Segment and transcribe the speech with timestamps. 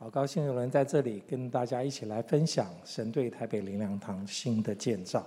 [0.00, 5.26] 好高兴有人在这里跟大家一起来分享神对台北灵粮堂新的建造。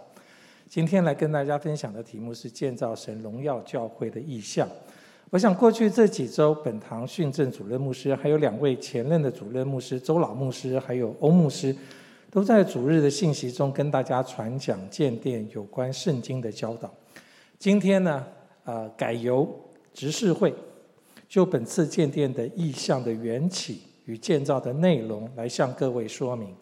[0.70, 4.66] 今天来跟大家分享的题目是建造神荣耀教会的意象。
[5.30, 11.76] 我想过去这几周，本堂训政主任牧师，还有两位前任的主任牧师周老牧师，还有欧牧师，
[12.30, 16.90] 都在主日的信息中跟大家传讲建殿有关圣经的教导。
[17.60, 18.26] 今天呢，
[18.64, 19.46] 呃，改由
[19.94, 20.54] 执事会
[21.28, 23.82] 就本次建殿的意向的缘起。
[24.12, 26.54] 与建造的内容来向各位说明，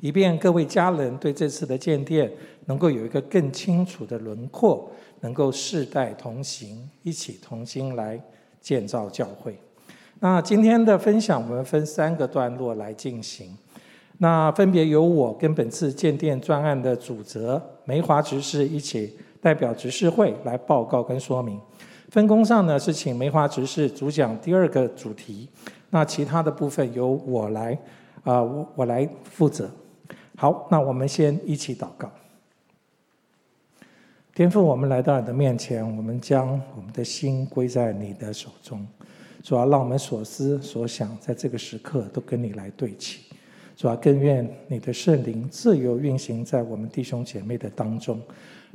[0.00, 2.32] 以便各位家人对这次的建殿
[2.64, 4.90] 能够有一个更清楚的轮廓，
[5.20, 8.18] 能够世代同行，一起同心来
[8.58, 9.54] 建造教会。
[10.20, 13.54] 那今天的分享，我们分三个段落来进行。
[14.16, 21.60] 那分别由我跟本次建殿专案的主责梅华执事一起代表执事会来报告跟说明。
[22.08, 25.48] 分工上呢，是请梅华执事主讲第二个主题。
[25.94, 27.78] 那其他的部分由我来，
[28.24, 29.70] 啊、我我来负责。
[30.34, 32.10] 好，那我们先一起祷告。
[34.34, 38.84] 天父，我们来到你的面前，我们将我们的心归在你的手中。
[39.40, 43.20] 主要让我们所思所想，在这个时刻都跟你来对齐。
[43.76, 48.20] 主要更愿你的圣灵自由运行在我们弟兄姐妹的当中，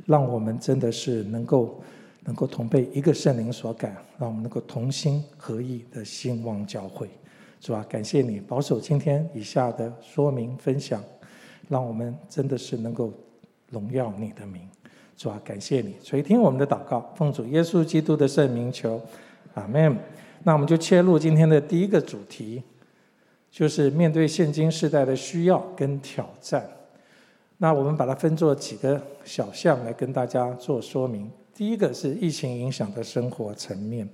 [0.06, 1.82] 让我们真的是能够。
[2.24, 7.08] 能够同被一个圣灵所感，让我们能够同心合意的兴旺教会，
[7.60, 11.02] 主啊，感谢你保守今天以下的说明分享，
[11.68, 13.12] 让我们真的是能够
[13.70, 14.68] 荣耀你的名，
[15.16, 19.00] 主啊，感谢你垂听我们的祷告，奉主耶稣基督的圣名求，
[19.54, 19.96] 阿门。
[20.42, 22.62] 那我们就切入今天的第一个主题，
[23.50, 26.66] 就是面对现今世代的需要跟挑战。
[27.58, 31.30] 那我们把它分作几个小项来跟大家做说明。
[31.54, 34.08] 第一个是疫情影响的生活层面，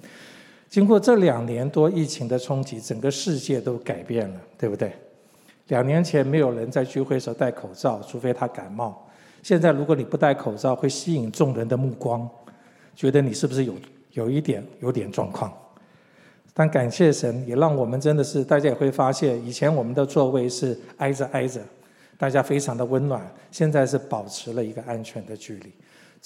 [0.69, 4.93] 经过这两年多疫情的冲击，整个世界都改变了，对不对？
[5.69, 9.09] 两年前没有人在聚会时候戴口罩，除非他感冒。
[9.43, 12.28] 现在如果你不戴口罩，会吸引众人的目光，
[12.94, 13.75] 觉得你是不是有
[14.12, 15.53] 有一点有点状况？
[16.53, 21.60] 但感谢神，也让我们真的是大家也会发现，以前我们的座位是挨着挨着，
[22.16, 25.72] 大家非常的温暖，现在是保持了一个安全的距离。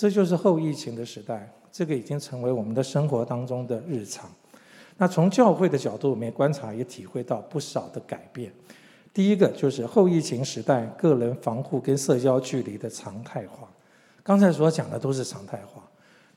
[0.00, 4.30] 这就是后疫情的时代，这个已经成为我们的生活当中的日常。
[4.96, 8.50] 那从教会的角度，我们观察也体会到不少的改变。
[9.12, 13.68] 第一个就是后疫情时代个人防护跟社交距离的常态化。
[14.22, 15.86] 刚才所讲的都是常态化，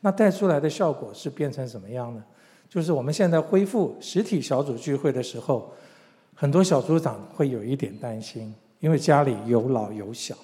[0.01, 2.21] 那带出来的效果是变成什么样呢？
[2.67, 5.71] 就是我们现在恢复实体小组聚会的时候，
[6.35, 10.35] 很多小组长会有一点担心，因为家里有老有小，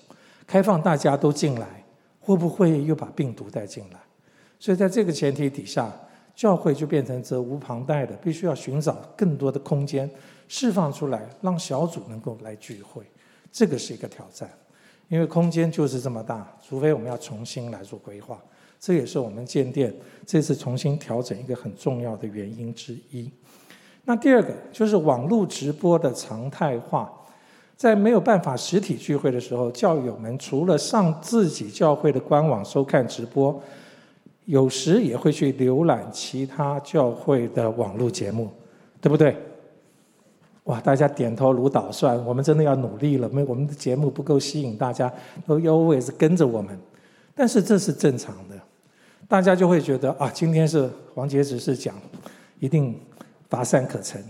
[0.47, 1.84] 开放大家都进来。
[2.29, 4.00] 会不会又把病毒带进来？
[4.59, 5.91] 所以在这个前提底下，
[6.35, 10.07] 教会就变成责无旁贷的，必须要寻找更多的空间
[10.47, 13.01] 释放出来，让小组能够来聚会。
[13.51, 14.47] 这个是一个挑战，
[15.07, 18.40] 因为空间就是这么大，除非我们要重新来做规划。
[18.79, 19.91] 这也是我们建店
[20.28, 23.31] 这次重新调整一个很重要的原因之一。
[24.06, 27.11] 那第二个就是网络直播的常态化。
[27.79, 33.57] 在没有办法实体聚会的时候，教友们除了上自己教会的官网收看直播，
[34.44, 38.51] 有时也会去浏览其他教会的网络节目，
[39.00, 39.34] 对不对？
[40.66, 43.29] 哇，大家点头如捣蒜，我们真的要努力了。
[43.29, 45.09] 没，我们的节目不够吸引大家，
[45.47, 46.78] 都 always 跟着我们。
[47.34, 48.59] 但是这是正常的，
[49.25, 51.96] 大家就会觉得啊，今天是王杰只是讲，
[52.59, 53.00] 一定
[53.47, 54.22] 乏善可陈。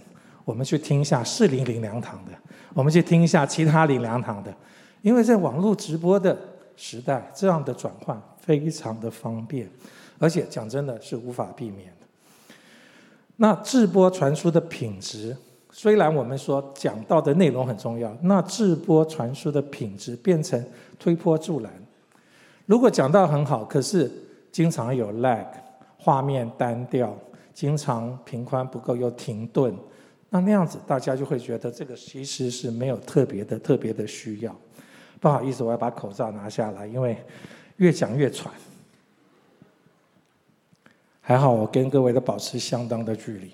[0.45, 2.31] 我们去听一下四零零两堂的。
[2.74, 4.53] 我们去听一下其他灵粮堂的，
[5.02, 6.38] 因为在网络直播的
[6.75, 9.69] 时代，这样的转换非常的方便，
[10.19, 12.06] 而且讲真的是无法避免的。
[13.38, 15.35] 那直播传输的品质，
[15.72, 20.63] 虽然我们说讲到的内容很重要，那直播传输的品质变成
[21.00, 21.72] 推波助澜。
[22.66, 24.12] 如果讲到很好，可是
[24.52, 25.46] 经常有 lag，
[25.97, 27.18] 画面单调，
[27.53, 29.74] 经常频宽不够又停顿。
[30.31, 34.55] 那那样子，大家就会觉得这个其实是没有特别的、特别的需要。
[35.20, 37.17] 不好意思，我要把口罩拿下来，因为
[37.78, 38.53] 越讲越喘。
[41.20, 43.52] 还好我跟各位都保持相当的距离。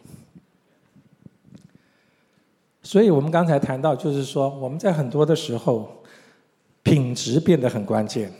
[2.84, 6.04] 所以我们刚才谈到，就是说我们在很多的时候，
[6.84, 8.32] 品质变得很关键，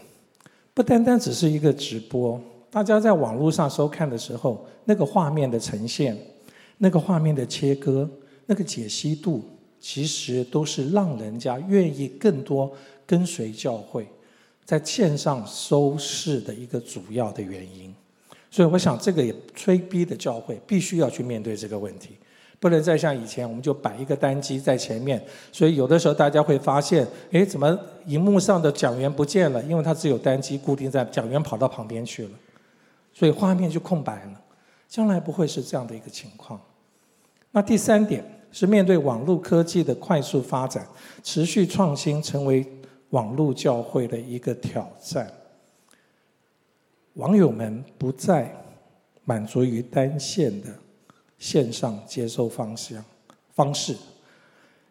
[0.74, 2.40] 不单单只是一个直播，
[2.70, 6.18] 大家在网络上收看的时候，那个画面的呈现，
[6.78, 8.10] 那个画面的切割。
[8.46, 9.44] 那个解析度
[9.80, 12.72] 其实都是让人家愿意更多
[13.06, 14.08] 跟随教会，
[14.64, 17.94] 在线上收视的一个主要的原因。
[18.50, 22.18] 所以我想，这个也催逼的教会必须要去面对这个问题。
[22.58, 25.22] 不能再像以前，我们就摆一个单机在前面，
[25.52, 29.62] 所以有的时候大家会发现，诶，怎么荧幕上的讲员不见了？
[29.64, 32.32] 因为它只有单机固定在，讲员跑到旁边去了，
[33.14, 34.42] 所以画面就空白了。
[34.88, 36.60] 将来不会是这样的一个情况。
[37.52, 38.24] 那第三点
[38.56, 40.88] 是面对网络科技的快速发展，
[41.22, 42.66] 持续创新成为
[43.10, 45.30] 网络教会的一个挑战。
[47.16, 48.50] 网友们不再
[49.26, 50.70] 满足于单线的
[51.38, 53.04] 线上接收方向
[53.54, 53.94] 方式，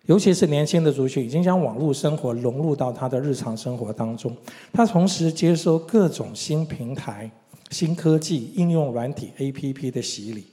[0.05, 4.37] 尤其是年轻的族群，已经将网络生活融入到他的日常生活当中。
[4.75, 7.31] 他同时接收各种新平台、
[7.71, 10.45] 新科技应用软体 APP 的洗礼，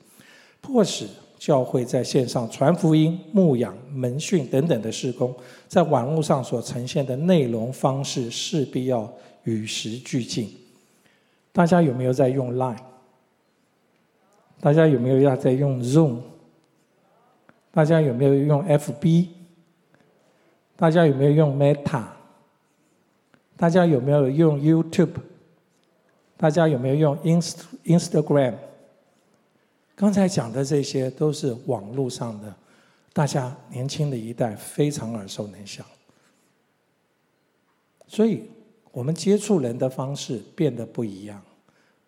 [0.61, 1.09] 迫使
[1.41, 5.33] 教会在线上传福音、牧养、门训等等的事工，
[5.67, 9.11] 在网络上所呈现的内容方式势必要
[9.45, 10.55] 与时俱进。
[11.51, 12.77] 大家有没有在用 Line？
[14.59, 16.19] 大家有没有要在用 Zoom？
[17.71, 19.29] 大家有没有用 FB？
[20.75, 22.03] 大家有没有用 Meta？
[23.57, 25.15] 大家有没有用 YouTube？
[26.37, 28.53] 大家有没有用 Inst Instagram？
[30.01, 32.51] 刚才讲的这些都是网络上的，
[33.13, 35.85] 大家年轻的一代非常耳熟能详。
[38.07, 38.49] 所以。
[38.93, 41.41] 我们接触人的方式变得不一样，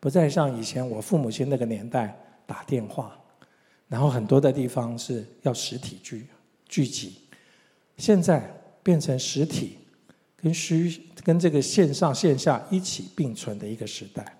[0.01, 2.13] 不再像以前我父母亲那个年代
[2.45, 3.17] 打电话，
[3.87, 6.27] 然后很多的地方是要实体聚
[6.67, 7.21] 聚集，
[7.95, 8.53] 现在
[8.83, 9.77] 变成实体
[10.35, 14.37] 跟虚跟这个线上线下一起并存的一个时代，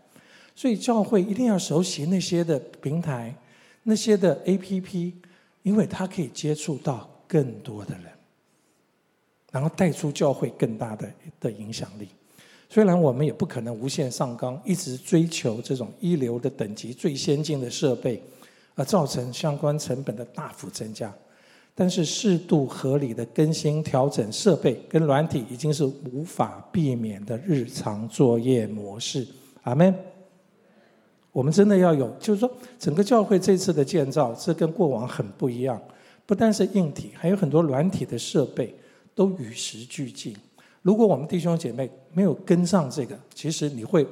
[0.53, 3.33] 所以教会一定要熟悉那些的平台，
[3.83, 5.13] 那些的 APP，
[5.61, 8.05] 因为它可以接触到更多的人，
[9.51, 12.07] 然后带出教会更大的的影响力。
[12.69, 18.23] 虽然我们也不可能无限上纲，一直追求这种一流的等级、最先进的设备，
[18.73, 21.13] 而造成相关成本的大幅增加，
[21.75, 29.27] 但是适度合理的更新调整设备跟软体，已经是无法避免的日常作业模式。
[29.63, 30.12] 阿门。
[31.33, 32.49] 我们真的要有，就是说，
[32.79, 35.81] 整个教会这次的建造是跟过往很不一样，
[36.25, 38.73] 不单是硬体，还有很多软体的设备
[39.15, 40.33] 都与时俱进。
[40.83, 44.05] 如果我们弟兄姐妹没有跟上这个，其实你会，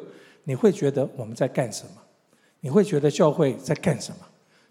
[0.44, 1.92] 你会觉得我们在干什么？
[2.60, 4.18] 你会觉得教会在干什么？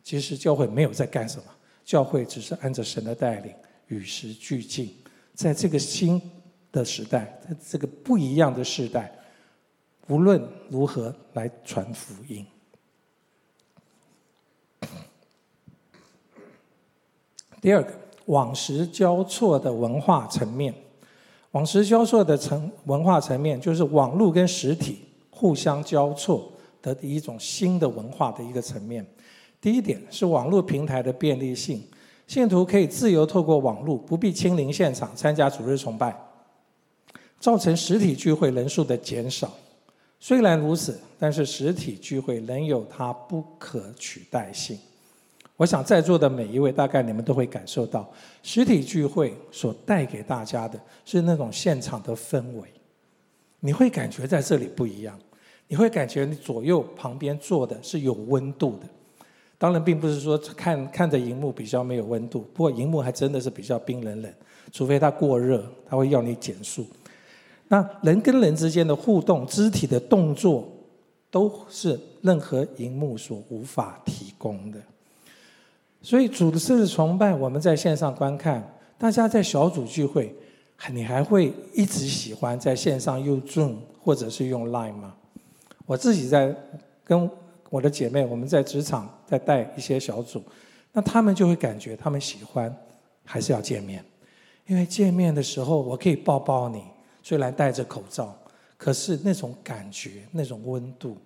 [0.02, 1.44] 其实教会没有在干什么，
[1.84, 3.52] 教会只是按着神的带领，
[3.86, 4.92] 与时俱进，
[5.34, 6.20] 在这个新
[6.72, 9.12] 的时代，在这个不一样的时代，
[10.10, 12.44] 无论如何来传福音。
[17.60, 17.92] 第二个，
[18.26, 20.74] 枉时交错的文化层面。
[21.52, 24.98] 枉时交错的层文化层面，就是网络跟实体
[25.30, 26.50] 互相交错
[26.82, 29.06] 的一种新的文化的一个层面。
[29.60, 31.80] 第一点是网络平台的便利性，
[32.26, 36.16] 信徒可以自由透过网络，不必亲临现场参加主日崇拜，
[37.38, 39.52] 造成实体聚会人数的减少。
[40.22, 44.78] 虽然如此，但是实体聚会仍有它不可取代性。
[45.56, 48.06] 我想在座的每一位，大概你们都会感受到，
[48.42, 52.68] 实体聚会所带给大家的是那种现场的氛围。
[53.60, 55.18] 你会感觉在这里不一样，
[55.68, 58.86] 你会感觉你左右旁边坐的是有温度的。
[59.56, 64.32] 当然，并不是说看看着荧幕比较没有温度，不过荧幕还真的是比较冰冷冷，
[64.72, 66.86] 除非它过热，它会要你减速。
[67.72, 70.68] 那人跟人之间的互动、肢体的动作，
[71.30, 74.80] 都是任何荧幕所无法提供的。
[76.02, 80.34] 所以主的生日崇拜，我们在线上观看，大家在小组聚会，
[80.90, 85.14] 你还会一直喜欢在线上用 Zoom 或者是用 Line 吗？
[85.86, 86.52] 我自己在
[87.04, 87.30] 跟
[87.68, 90.42] 我的姐妹，我们在职场在带一些小组，
[90.92, 92.76] 那他们就会感觉他们喜欢
[93.24, 94.04] 还是要见面，
[94.66, 96.82] 因为见面的时候我可以抱抱你，
[97.22, 98.36] 虽然戴着口罩，
[98.76, 101.16] 可是那种感觉、那种温度，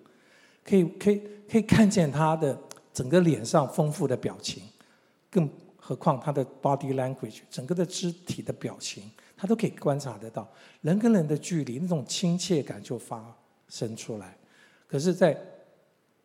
[0.64, 2.58] 可以可以可以看见他的。
[2.94, 4.62] 整个脸上丰富的表情，
[5.28, 10.48] 更何况他的 body language，整个的肢体的表情，他都可以观察得到。
[10.82, 13.36] 人跟人的距离，那种亲切感就发
[13.68, 14.36] 生出来。
[14.86, 15.36] 可是，在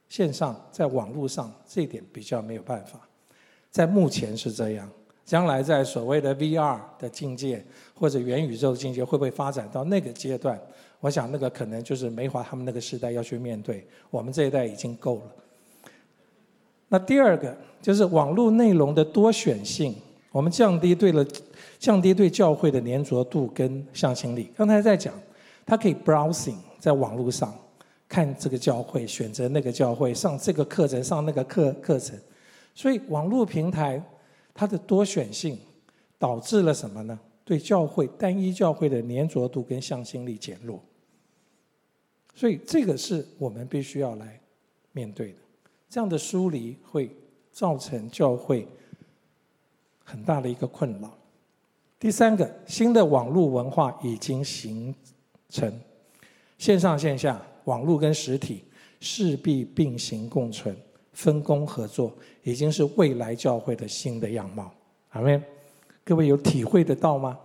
[0.09, 3.01] 线上，在网络上，这一点比较没有办法。
[3.71, 4.87] 在目前是这样，
[5.29, 10.59] 将来在所谓的 VR 的境界或者元宇宙的境界，会不会发展到那个阶段？
[10.99, 13.85] 我想，那个可能就是梅华他们那个时代要去面对。
[14.09, 15.21] 我们这一代已经够了。
[16.87, 19.95] 那第二个就是网络内容的多选性，
[20.31, 21.23] 我们降低对了
[21.77, 24.51] 降低对教会的粘着度跟向心力。
[24.57, 25.13] 刚才在讲，
[25.63, 27.53] 他可以 browsing 在网络上
[28.07, 32.17] 看这个教会，选择那个教会，上这个课程，上那个课课程。
[32.73, 34.01] 所以网络平台
[34.59, 35.57] 它的多选性
[36.17, 37.17] 导致了什么呢？
[37.45, 40.83] 对教会单一教会的粘着度跟向心力减弱。
[42.35, 44.37] 所以这个是我们必须要来
[44.91, 45.37] 面对的。
[45.87, 47.09] 这样的疏离会
[47.53, 48.67] 造成教会
[50.03, 51.17] 很大的一个困扰。
[51.97, 54.93] 第三个，新的网络文化已经形
[55.47, 55.73] 成，
[56.57, 58.65] 线上线下、网络跟实体
[58.99, 60.75] 势必并行共存，
[61.13, 62.13] 分工合作
[62.43, 64.71] 已经是未来教会的新的样貌。
[65.09, 65.43] 阿们，
[66.03, 67.37] 各位有体会得到吗？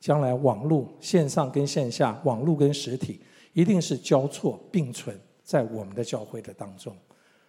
[0.00, 3.20] 将来网络线上跟线下、网络跟实体
[3.52, 6.94] 一定是交错并存在我们的教会的当中。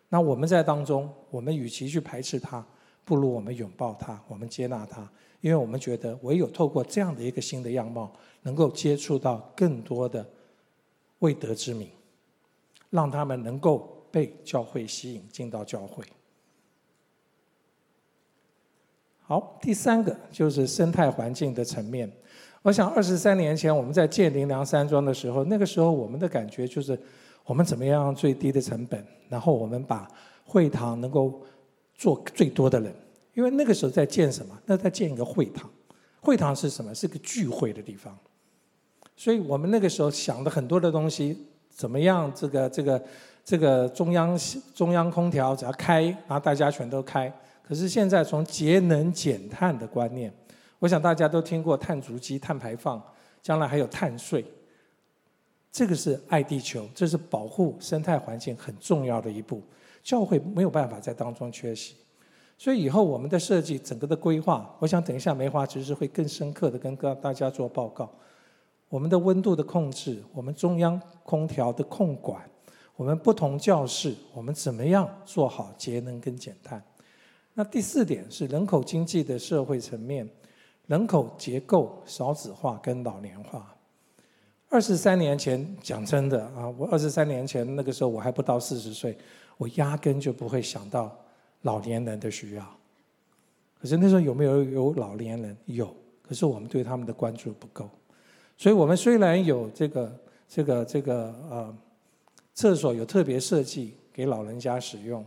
[0.08, 2.66] 那我们在当中，我们与其去排斥它，
[3.04, 5.08] 不如我们拥抱它，我们接纳它。
[5.42, 8.12] 因为我们觉得，唯有透过这样的一个新的样貌，
[8.44, 10.26] 能够接触到更多的
[11.20, 11.90] 未得之民，
[12.90, 16.02] 让他们能够被教会吸引进到教会。
[19.22, 22.10] 好，第三个就是生态环境的层面。
[22.62, 26.98] 我想二十三年前我们在建灵粮山庄的时候，那个时候我们的感觉就是，
[27.44, 30.10] 我们怎么样最低的成本，然后我们把
[30.46, 31.44] 会堂能够
[31.94, 32.96] 做最多的人。
[33.34, 34.58] 因为那个时候在建什么？
[34.66, 35.70] 那在建一个会堂。
[36.22, 36.96] 会堂是什么？
[36.96, 38.18] 是个聚会的地方。
[39.18, 41.38] 所以我们那个时候想的很多的东西，
[41.70, 42.32] 怎么样？
[42.34, 43.04] 这个这个
[43.46, 44.38] 这个中央
[44.74, 47.32] 中央空调只要开，然后大家全都开。
[47.62, 50.34] 可是现在从节能减碳的观念，
[50.80, 53.02] 我想大家都听过碳足迹、碳排放，
[53.44, 54.44] 将来还有碳税。
[55.72, 59.62] 这个是爱地球，这是保护生态环境很重要的一步。
[60.02, 61.96] 教会没有办法在当中缺席。
[62.58, 68.10] 所以以后我们的设计，整个的规划，我想等一下梅花其实会更深刻的跟大家做报告。
[68.88, 72.42] 我们的温度的控制，我们中央空调的控管，
[72.96, 76.84] 我们不同教室，我们怎么样做好节能跟减碳？
[77.54, 80.30] 那第四点是人口经济的社会层面，
[80.88, 83.76] 人口结构少子化跟老年化。
[84.70, 89.18] 二十三年前，讲真的啊，我二十三年前那个时候我还不到四十岁，
[89.58, 91.16] 我压根就不会想到。
[91.62, 92.64] 老年人的需要，
[93.82, 95.58] 可是那时候有没有有老年人？
[95.66, 97.90] 有，可是我们对他们的关注不够。
[98.56, 101.76] 所以我们虽然有这个这个这个呃
[102.56, 105.24] 厕所有特别设计给老人家使用，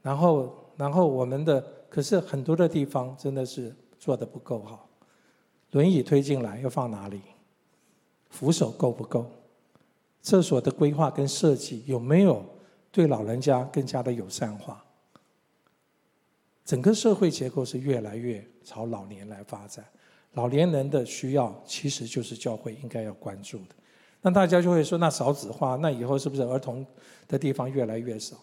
[0.00, 4.88] 然后然后我们的可是很多的地方真的是做的不够好。
[5.72, 7.20] 轮椅推进来要放哪里？
[8.30, 9.26] 扶手够不够？
[10.22, 12.44] 厕所的规划跟设计有没有
[12.92, 14.82] 对老人家更加的友善化？
[16.64, 19.84] 整个社会结构是越来越朝老年来发展，
[20.34, 23.74] 老年人的需要其实就是教会应该要关注的。
[24.26, 26.84] 那大家就会说，那少子化，那以后是不是儿童
[27.28, 28.38] 的地方越来越少？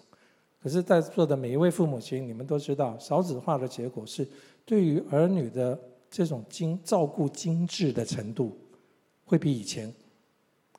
[0.61, 4.27] 可是，在座的每一位父母亲，你们都知道，少子化的结果是
[4.63, 8.55] 对于儿女的这种精照顾精致的程度，
[9.25, 9.91] 会比以前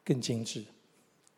[0.05, 0.63] 更精致。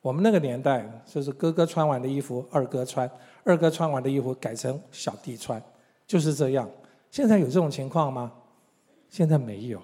[0.02, 3.08] 我们那个年代，就是哥哥穿完的衣服，二哥穿；
[3.44, 5.62] 二哥穿完的衣服，改成小弟穿。
[6.06, 6.70] 就是这样，
[7.10, 8.30] 现在有这种情况吗？
[9.08, 9.80] 现在没有。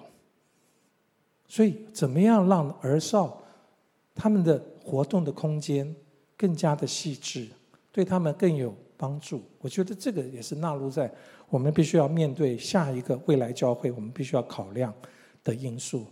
[1.47, 3.40] 所以，怎么样让儿少
[4.15, 5.95] 他们的活动的空间
[6.37, 7.47] 更加的细致，
[7.91, 9.41] 对他们更有帮助？
[9.59, 11.11] 我觉得这个也是纳入在
[11.49, 14.93] 我们必须要面对下一个未来教会，我们必须要考量
[15.43, 16.05] 的因素。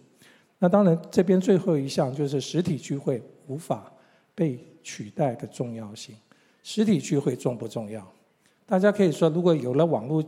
[0.58, 3.92] 那当然，这边最后一项就是实体聚会无法
[4.36, 6.16] 被取代的重要性。
[6.64, 8.06] 实体聚会重不重要？
[8.66, 10.24] 大家可以说，如果有了网络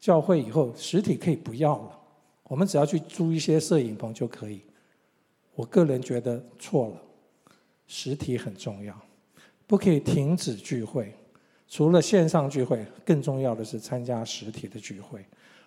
[0.00, 1.98] 教会以后，实体可以不要了，
[2.44, 4.62] 我们只要去租一些摄影棚就可以。
[5.54, 7.02] 我个人觉得错了，
[7.86, 8.94] 实体很重要，
[9.66, 11.14] 不可以停止聚会。
[11.68, 15.24] 除了线上聚会，更重要的是参加实体的聚会。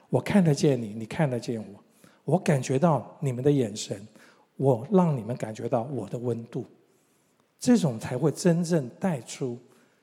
[0.10, 1.84] 我看得见你，你看得见我，
[2.24, 4.08] 我感觉到你们的眼神，
[4.56, 6.66] 我让你们感觉到我的温度，
[7.60, 9.58] 这种才会真正带出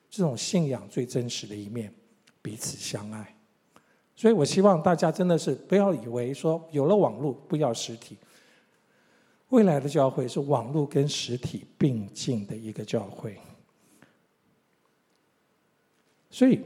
[0.09, 1.93] 这种信仰最真实的一面。
[2.39, 3.35] 彼此相爱，
[4.15, 8.15] 所以我希望大家真的是不要以为说有了网络不要实体。
[9.49, 13.37] 未来的教会是网络跟实体并进的一个教会，
[16.29, 16.61] 所以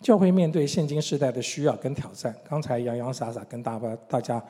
[0.00, 4.44] 教会面对现今时代的需要跟挑战，刚才洋洋洒洒跟大家大家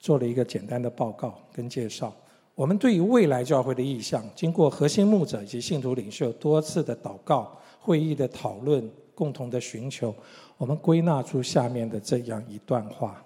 [0.00, 2.14] 做了一个简单的报告跟介绍。
[2.54, 8.90] 我们对于未来教会的意向，经过核心牧者以及信徒领袖多次的祷告、会议的讨论。
[9.18, 10.14] 共同的寻求，
[10.56, 13.20] 我们归纳出下面的这样一段话。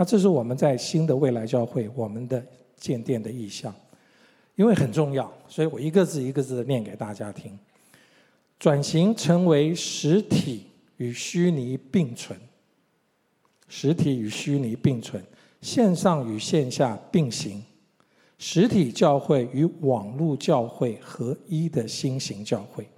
[0.00, 2.40] 那这是我们在新的未来教会我们的
[2.76, 3.74] 建殿的意向，
[4.54, 7.58] 因为很重要，所以我一个字一个字的念给大家听。
[8.60, 10.66] 转型成为实体
[10.98, 12.38] 与虚拟并存，
[13.66, 15.20] 实体与虚拟并存，
[15.62, 17.60] 线上与线下并行，
[18.38, 22.88] 实体教会与网络教会合一的新型教会，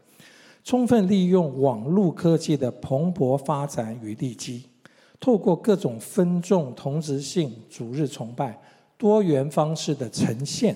[0.63, 4.65] 充分利用网络科技的蓬勃发展与利基，
[5.21, 8.59] 透过各种分众同质性主日崇拜
[8.97, 10.75] 多元方式的呈现，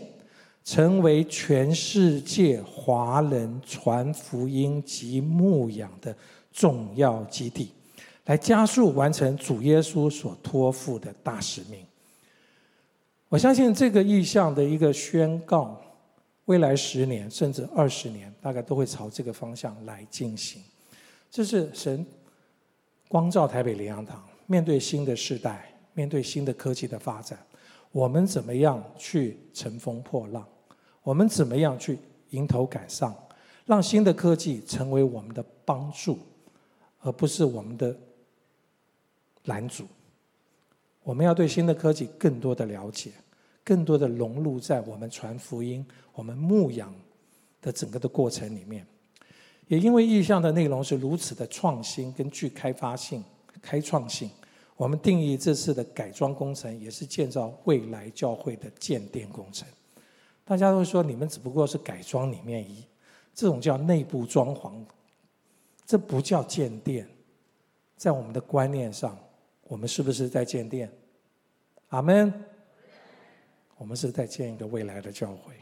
[0.63, 6.15] 成为全世界华人传福音及牧养的
[6.53, 7.71] 重要基地。
[8.27, 11.81] 来加速完成主耶稣所托付的大使命。
[13.29, 15.79] 我相信这个意向的一个宣告，
[16.47, 20.63] 未来十年甚至二十年，大概都会朝这个方向来进行。
[21.31, 22.07] 这是神
[23.09, 27.39] 光照台北灵粮堂，面对新的时代，面对新的科技的发展，
[27.93, 30.47] 我们怎么样去乘风破浪？
[31.03, 31.99] 我们怎么样去
[32.31, 33.15] 迎头赶上，
[33.67, 36.19] 让新的科技成为我们的帮助，
[37.01, 37.97] 而不是我们的。
[39.47, 39.85] 拦阻，
[41.03, 43.11] 我们要对新的科技更多的了解，
[43.63, 45.85] 更多的融入在我们传福音、
[46.15, 46.91] 我们牧养
[47.61, 48.87] 的整个的过程里面。
[49.69, 53.23] 也因为意向的内容是如此的创新跟具开发性、
[53.65, 54.31] 开创性，
[54.77, 59.67] 我们定义这次的改装工程也是建造未来教会的建殿工程。
[60.45, 62.85] 大家都说你们只不过是改装里面一，
[63.35, 64.85] 这种叫内部装潢，
[65.87, 67.09] 这不叫建殿，
[67.97, 69.19] 在我们的观念上。
[69.67, 70.93] 我们是不是在建殿？
[71.89, 72.31] 阿门。
[73.77, 75.55] 我们是在建一个未来的教会，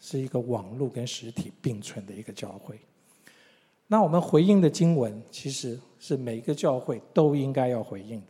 [0.00, 2.78] 是一个网络跟实体并存的一个教会。
[3.92, 8.28] 那我们回应的经文，其实是每个教会都应该要回应的。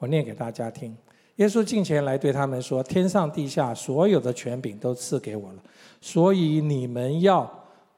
[0.00, 0.96] 我念给大家听：
[1.36, 5.62] 耶稣近前来对他们说：“天上地下所有的权柄都赐给我了，
[6.00, 7.48] 所以你们要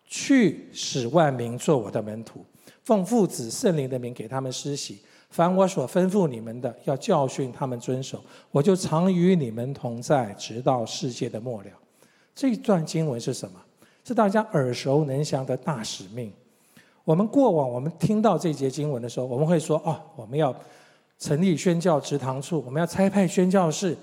[0.04, 2.44] 去使万民做我的门徒，
[2.84, 5.00] 奉父子圣灵的名给他们施洗。”
[5.32, 11.70] 凡我所吩咐你们的，要教训他们遵守，我就常与你们同在，直到世界的末了。
[12.34, 13.58] 这一段经文是什么？
[14.04, 16.30] 是大家耳熟能详的大使命。
[17.04, 20.54] 我们过往我们听到这节经文的时候，我们会说：哦，我们要
[21.18, 23.96] 成立宣教职堂处，我们要差派宣教士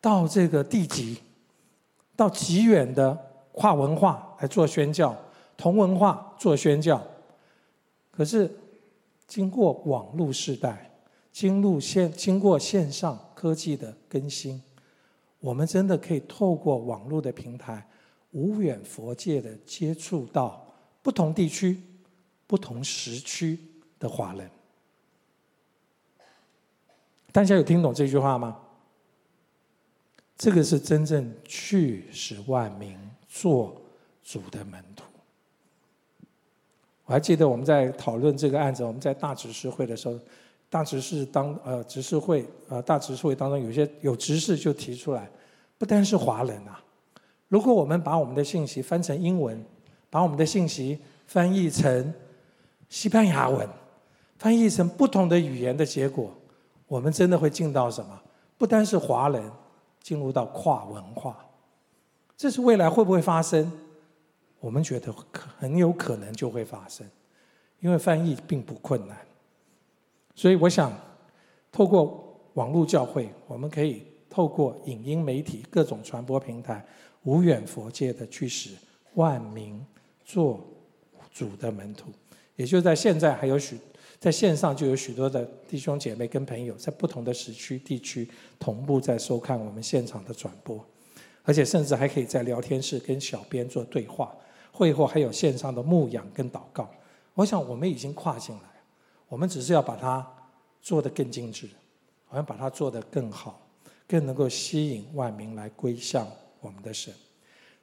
[0.00, 1.18] 到这个地级，
[2.14, 3.16] 到极远的
[3.52, 5.16] 跨文化来做宣教，
[5.56, 7.02] 同文化做宣教。
[8.10, 8.50] 可是。
[9.28, 10.88] 经过网络时代，
[11.32, 14.62] 经路线经过线上科技的更新，
[15.40, 17.84] 我们真的可以透过网络的平台，
[18.30, 20.64] 无远佛界的接触到
[21.02, 21.82] 不同地区、
[22.46, 23.58] 不同时区
[23.98, 24.50] 的华人。
[27.32, 28.56] 大家有听懂这句话吗？
[30.38, 33.80] 这个是真正去使万民做
[34.22, 35.04] 主的门徒。
[37.06, 40.18] 我还记得我们在讨论这个案子，我们在大执事会的时候，
[40.68, 45.30] 大执事当呃执事会呃大执事会当中有些有执事就提出来，
[45.78, 46.82] 不单是华人啊，
[47.48, 49.64] 如果我们把我们的信息翻成英文，
[50.10, 52.12] 把我们的信息翻译成
[52.88, 53.68] 西班牙文，
[54.38, 56.32] 翻译成不同的语言的结果，
[56.86, 58.20] 我们真的会进到什么？
[58.58, 59.50] 不单是华人
[60.00, 61.36] 进入到跨文化，
[62.36, 63.70] 这是未来会不会发生？
[64.60, 65.14] 我们觉得
[65.58, 67.06] 很有可能就会发生，
[67.80, 69.16] 因为翻译并不困难，
[70.34, 70.92] 所以我想
[71.70, 76.84] 透过网络教会，我们可以透过影音媒体各种传播平台，
[77.24, 78.70] 无远弗届的去使
[79.14, 79.84] 万民
[80.24, 80.60] 做
[81.30, 82.10] 主的门徒。
[82.56, 83.78] 也就在现在，还有许
[84.18, 90.84] 在线上就有许多的弟兄姐妹跟朋友，在不同的时区地区同步在收看我们现场的转播，
[91.42, 94.34] 而且甚至还可以在聊天室跟小编做对话。
[94.72, 96.86] 会后还有线上的牧养跟祷告，
[97.32, 98.62] 我想我们已经跨进来，
[99.26, 100.26] 我们只是要把它
[100.82, 101.66] 做得更精致，
[102.28, 103.66] 我们把它做得更好，
[104.06, 106.28] 更能够吸引万民来归向
[106.60, 107.10] 我们的神。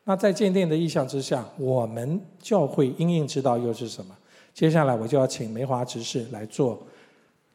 [0.04, 4.16] 那在建殿的意向之下，我们教会应应之道又是什么？
[4.54, 6.86] 接下来我就要请梅华执事来做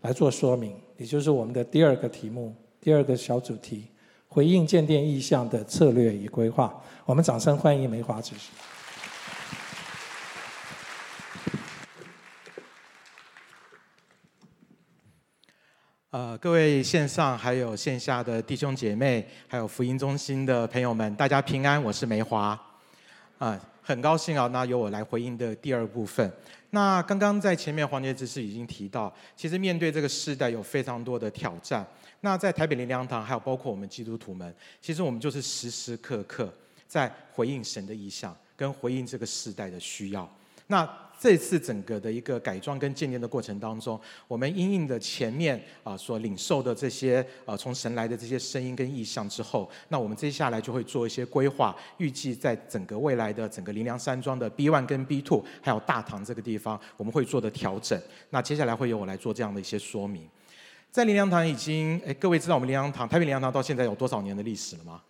[0.00, 3.86] 来做说明，也就是我们的第二个题目，第二个小主题：
[4.26, 6.74] 回应建殿意向的策略与规划。
[7.04, 8.50] 我们掌声欢迎梅华执事。
[16.10, 22.58] 呃，各位线上还有线下的弟兄姐妹，还有福音中心的朋友们，大家平安，我是梅华，
[23.38, 26.30] 啊、很高兴啊，那由我来回应的第二部分。
[26.72, 31.86] 那刚刚在前面黄杰只是已经提到，其实面对这个世代有非常多的挑战。
[32.20, 36.52] 那在台北灵粮堂，还有包括我们基督徒们，其实我们就是时时刻刻
[36.86, 40.30] 在回应神的意向，跟回应这个世代的需要。
[40.66, 40.86] 那
[41.18, 58.00] 这次整个的一个改装跟建立的过程当中，我们因应的前面啊所领受的这些呃从神来的这些声音跟意象之后，那我们接下来就会做一些规划，预计在整个未来的整个林良山庄的 B one 跟 B two，还有大堂这个地方，我们会做的调整。
[58.30, 60.28] 那接下来会由我来做这样的一些说明。
[60.92, 65.02] 在林良堂已经，哎，各位知道我们灵粮堂台北灵粮堂到现在有多少年的历史了吗？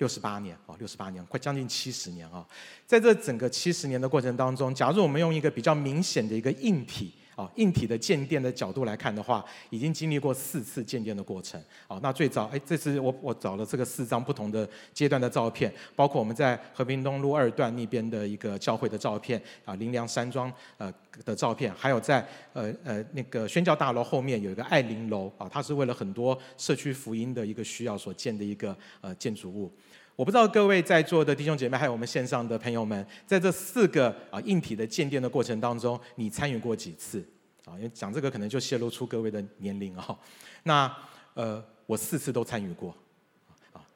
[0.00, 2.44] 六十八年哦，六十八年，快将近七十年啊！
[2.86, 12.00] 在这整个七十年的过程当中，假如我们用一个比较明显的一个硬体啊，硬体的建殿的角度来看的话，已经经历过四次建殿的过程啊。
[12.02, 20.90] 那最早，哎，这次我我找了这个四张不同的阶段的照片，包括我们在和平东路二段那边的一个教会的照片啊，灵粮山庄呃
[21.26, 29.70] 的照片，还有在呃呃那个宣教大楼后面有一个爱灵楼啊，它是为了很多社区福音的一个需要所建的一个呃建筑物。
[30.20, 37.26] 我不知道各位在座的弟兄姐妹，还有我们线上的朋友们，在这四个啊硬体的建殿的过程当中，你参与过几次？
[37.64, 40.14] 啊，因为讲这个可能就泄露出各位的年龄啊。
[40.64, 40.94] 那
[41.32, 42.94] 呃，我四次都参与过。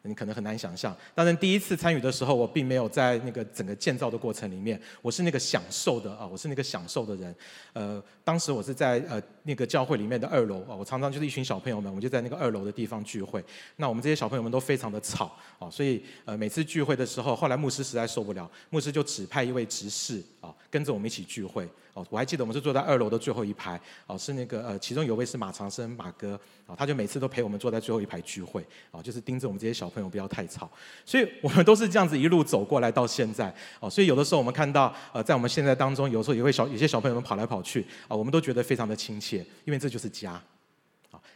[0.07, 7.35] 你可能很难想象，当然第一次参与的时候，我并没有在那个整个建造的过程里面，我是那个享受的啊，我是那个享受的人。
[7.73, 13.43] 呃，当时我是在呃那个教会里面的二楼啊，我常常就是一群小朋友们，我就在那个二楼的地方聚会。
[13.77, 21.67] 那我们这些小朋友们都非常的吵啊，所以呃每次聚会的时候，后来牧师实在受不了，牧师就指派一位执事啊跟着我们一起聚会。
[21.95, 30.69] 哦，我还记得我们是坐在二楼的最后一排，哦，是那个呃，其中有位是马长生马哥，哦，他就每次都陪我们坐在最后一排聚会，哦，就是盯着我们这些小朋友不要太吵，
[31.07, 40.43] 所以我们都是这样子一路走过来到现在，哦，所以有的时候我们看到呃，在我们现在当中，有时候也会小有些小朋友们跑来跑去，啊，我们都觉得非常的亲切，因为这就是家。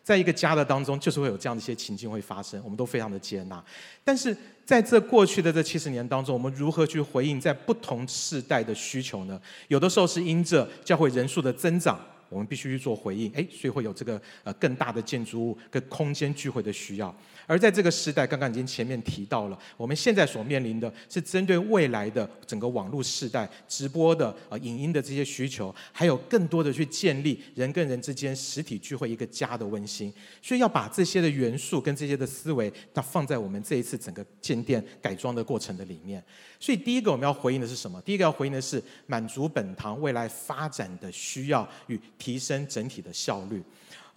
[0.09, 3.63] 在一个家的当中，就是会有这样的一些情境会发生，我们都非常的接纳。
[4.03, 9.39] 但是在这过去的这七十年当中，我们如何去回应在不同世代的需求呢？
[9.69, 12.01] 有的时候是因着教会人数的增长。
[12.31, 17.15] 我们必须去做回应，哎，所以会有这个呃更大的建筑物跟空间聚会的需要。
[17.49, 30.13] 而在这个时代，刚刚已经前面提到了，我们现在所面临的是针对未来的整个网络时代直播的呃影音的这些需求，还有更多的去建立人跟人之间实体聚会一个家的温馨。
[30.43, 36.23] 所以要把这些的元素跟这些的思维，它放在我们这一次整个建店改装的过程的里面。
[36.61, 37.99] 所以第一个我们要回应的是什么？
[38.03, 43.63] 第一个要回应的是满足本堂未来发展的需要与提升整体的效率。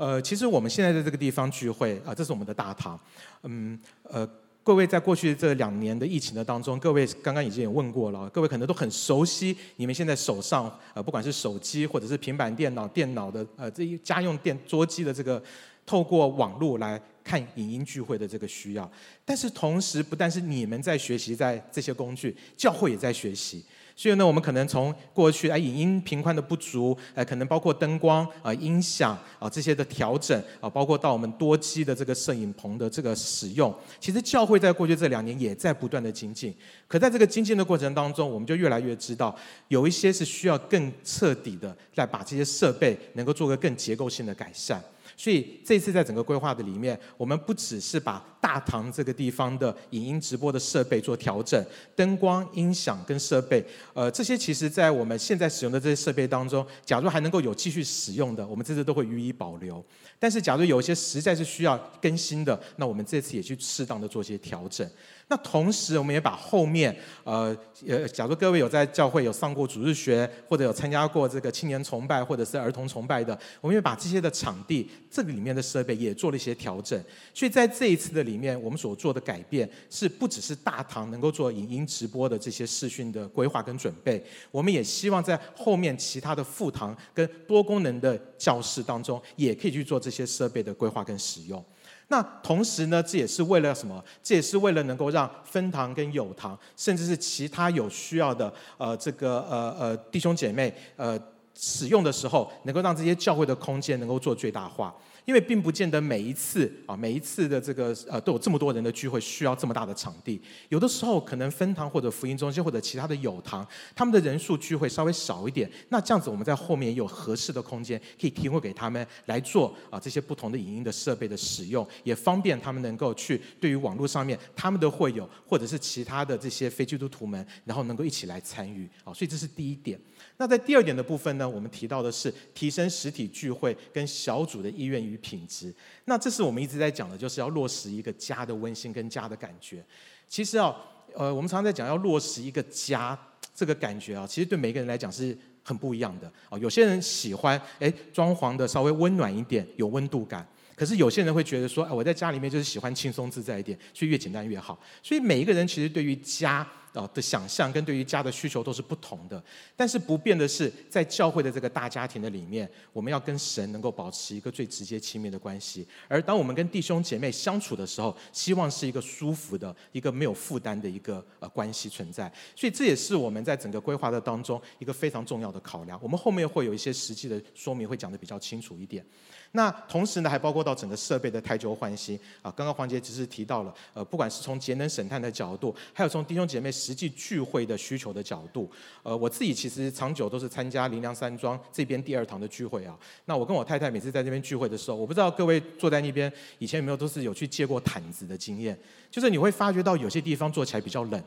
[0.02, 3.00] 呃，其实我们现在在这个地方聚会啊，这是我们的大堂。
[3.44, 4.28] 嗯，呃，
[4.64, 15.40] 各位在过去这两年的疫情的当中，各位刚刚已经也问过了，各位可能都很熟悉你们现在手上呃，不管是手机或者是平板电脑、电脑的呃这一家用电桌机的这个
[15.86, 18.92] 透过网络来看影音聚会的这个需要。
[19.24, 23.64] 但是同时，不但是你们在学习在这些工具，教会也在学习。
[24.02, 36.52] 所以呢，我们可能从过去啊，影音频宽的不足，呃，可能包括灯光啊、音响啊这些的调整啊，包括到我们多机的这个摄影棚的这个使用，其实教会在过去这两年也在不断的精进。
[36.88, 39.38] 可在这个精进的过程当中，我们就越来越知道，
[39.68, 44.84] 有一些是需要更彻底的来把这些设备能够做个更结构性的改善。
[45.16, 51.64] 所以这次在整个规划的里面，我们不只是把大堂这个地方的影音直播的设备做调整，
[51.96, 59.84] 灯光、音响跟设备，呃，这些其实在我们现在使用的这些设备当中，假如还能够有继续使用的，我们这次都会予以保留。
[60.18, 64.88] 但是假如有一些实在是需要更新的，那我们这次也去适当的做一些调整。
[65.28, 67.56] 那同时，我们也把后面，呃，
[67.88, 77.02] 呃，假如各位有在教会有上过主日学，或者有参加过这个青年崇拜，或者是儿童崇拜的，我们也把这些的场地，这个里面的设备也做了一些调整。
[77.34, 91.64] 所以在这一次的里面，我们所做的改变，是不只是大堂能够做影音直播的这些视讯的规划跟准备，我们也希望在后面其他的副堂跟多功能的教室当中，也可以去做这些设备的规划跟使用。
[92.08, 94.04] 那同时呢，这也是为了什么？
[94.22, 101.20] 这也是为了能够让分堂跟友堂，甚至是其他有需要的呃这个呃呃弟兄姐妹呃
[101.54, 104.94] 使用的时候，能够让这些教会的空间能够做最大化。
[105.26, 110.42] 因为并不见得每一次啊，每一次的这个呃都有这么多人的聚会需要这么大的场地。
[110.70, 115.70] 有的时候可能分堂或者福音中心或者其他的友堂，他们的人数聚会稍微少一点。
[115.90, 129.14] 那这样子我们在后面有合适的空间可以提供给他们来做啊这些不同的影音的设备的使用，也方便他们能够去对于网络上面他们的会友或者是其他的这些非基督徒们，然后能够一起来参与啊。
[129.14, 130.00] 所以这是第一点。
[130.38, 135.74] 那在第二点的部分呢，我们提到的是提升实体聚会跟小组的意愿与品质。
[136.06, 139.84] 那这是我们一直在讲的，就是要落实一个家的温馨跟家的感觉。
[140.28, 140.74] 其实啊，
[141.14, 143.18] 呃，我们常常在讲要落实一个家，
[143.54, 146.58] 这个感觉啊，其实对每个人来讲是很不一样的啊。
[146.58, 150.48] 有些人喜欢哎装潢的稍微温暖一点，有温度感。
[150.74, 154.80] 可是有些人会觉得说，哎，我在家里面就是喜欢轻松自在一点，所以越简单越好。
[155.04, 159.44] 所以每一个人其实对于家啊的想象跟对于家的需求都是不同的。
[159.76, 165.88] 但是不变的是，在教会的这个大家庭的里面，我们要跟神能够保持一个最直接亲密的关系。
[166.08, 172.32] 而当我们跟弟兄姐妹相处的时候，希望是一个舒服的、一个没有负担的一个呃关系存在。
[172.56, 176.00] 所以这也是我们在整个规划的当中一个非常重要的考量。
[176.02, 179.06] 我们后面会有一些实际的说明，会讲得比较清楚一点。
[179.54, 182.50] 那同时呢，还包括到整个设备的汰旧换新啊。
[182.56, 188.72] 刚刚黄杰只是提到了，呃，不管是从节能省碳的角度，还有从弟兄姐妹实际聚会的需求的角度，
[189.04, 192.98] 呃，我自己其实长久都是参加林良山庄这边第二堂的聚会啊。
[193.26, 201.22] 那我跟我太太每次在这边聚会的时候，我不知道各位坐在那边以前有没有都是有去借过毯子的经验，就是你会发觉到有些地方坐起来比较冷，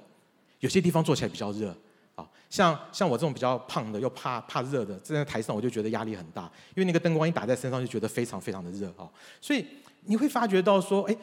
[0.60, 1.76] 有些地方坐起来比较热。
[2.54, 6.44] 像像我这种比较胖的又怕怕热的，站在台上我就觉得压力很大，
[6.76, 9.10] 因为那个灯光一打在身上就觉得非常非常的热啊。
[9.40, 9.66] 所以
[10.04, 11.16] 你会发觉到说，哎，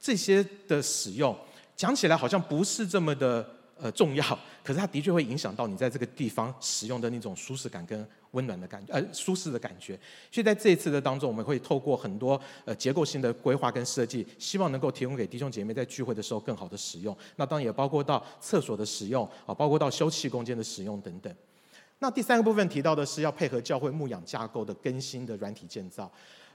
[0.00, 1.38] 这些的使用
[1.76, 3.48] 讲起来好像不是这么的。
[3.82, 4.24] 呃，重要，
[4.62, 9.98] 可是它的确会影响到你在这个地方使用的那种舒适感跟温暖的感觉，呃，舒适的感觉。
[10.30, 17.16] 所以在这一次的当中，我们会透过很多呃结构性的规划跟设计，希望能够提供给弟兄姐妹在聚会的时候更好的使用。
[17.34, 21.34] 那当然也包括到厕所的使用啊，包括到休憩空间的使用等等。
[21.98, 26.08] 那第三个部分提到的是要配合教会牧养架构的更新的软体建造。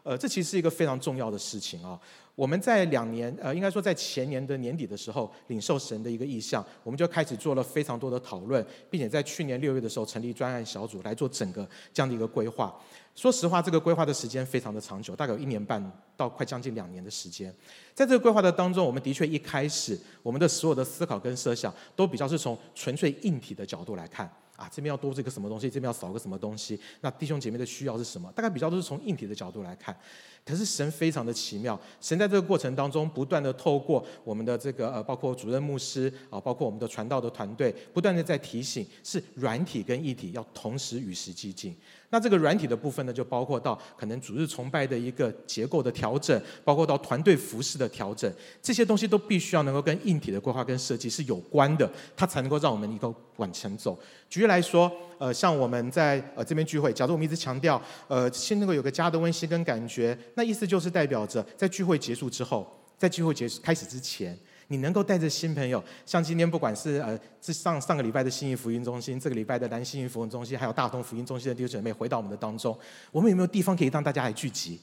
[0.08, 2.00] 呃，这其实是一个非常重要的事情啊。
[2.34, 12.74] 我们在两年，呃，应该说在前年的年底的时候，领受神的一个意向，我们就开始做了非常多的讨论，并且在去年六月的时候成立专案小组来做整个这样的一个规划。
[13.16, 15.84] 说实话，这个规划的时间非常的长久，大概有一年半
[16.16, 17.54] 到快将近两年的时间。
[17.94, 24.32] 在这个规划的当中，我们的确一开始我们的所有的思考跟设想都比较是从纯粹硬体的角度来看。
[24.58, 26.78] 啊，这边要多这个什么东西，这边要少个什么东西。
[27.00, 28.30] 那弟兄姐妹的需要是什么？
[28.36, 29.96] 大概比较都是从硬体的角度来看。
[30.44, 41.76] 可是神非常的奇妙，神在这个过程当中不断的透过我们的这个呃，包括主任牧师啊，包括我们的传道的团队，不断的在提醒，是软体跟硬体要同时与时俱进。
[42.10, 53.98] 那这个软体的部分呢，就包括到可能主日崇拜的一个结构的调整，包括到团队服饰的调整，这些东西都必须要能够跟硬体的规划跟设计是有关的，它才能够让我们一个往前走。
[54.30, 62.66] 举例来说，呃，像我们在呃这边聚会，假如我们一直强调，呃，先能够有个家的温馨跟感觉，那意思就是代表着在聚会结束之后，
[62.98, 64.38] 在聚会结开始之前。
[64.68, 72.78] 你能够带着新朋友，像今天不管是呃，是上上个礼拜的信义福音中心，这个礼拜的南信义福音中心，还有大同福音中心的弟兄姐妹回到我们的当中，
[73.12, 74.80] 我们有没有地方可以让大家来聚集？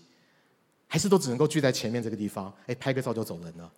[0.87, 2.53] 还是都只能够聚在前面这个地方？
[2.66, 3.70] 哎，拍个照就走人了？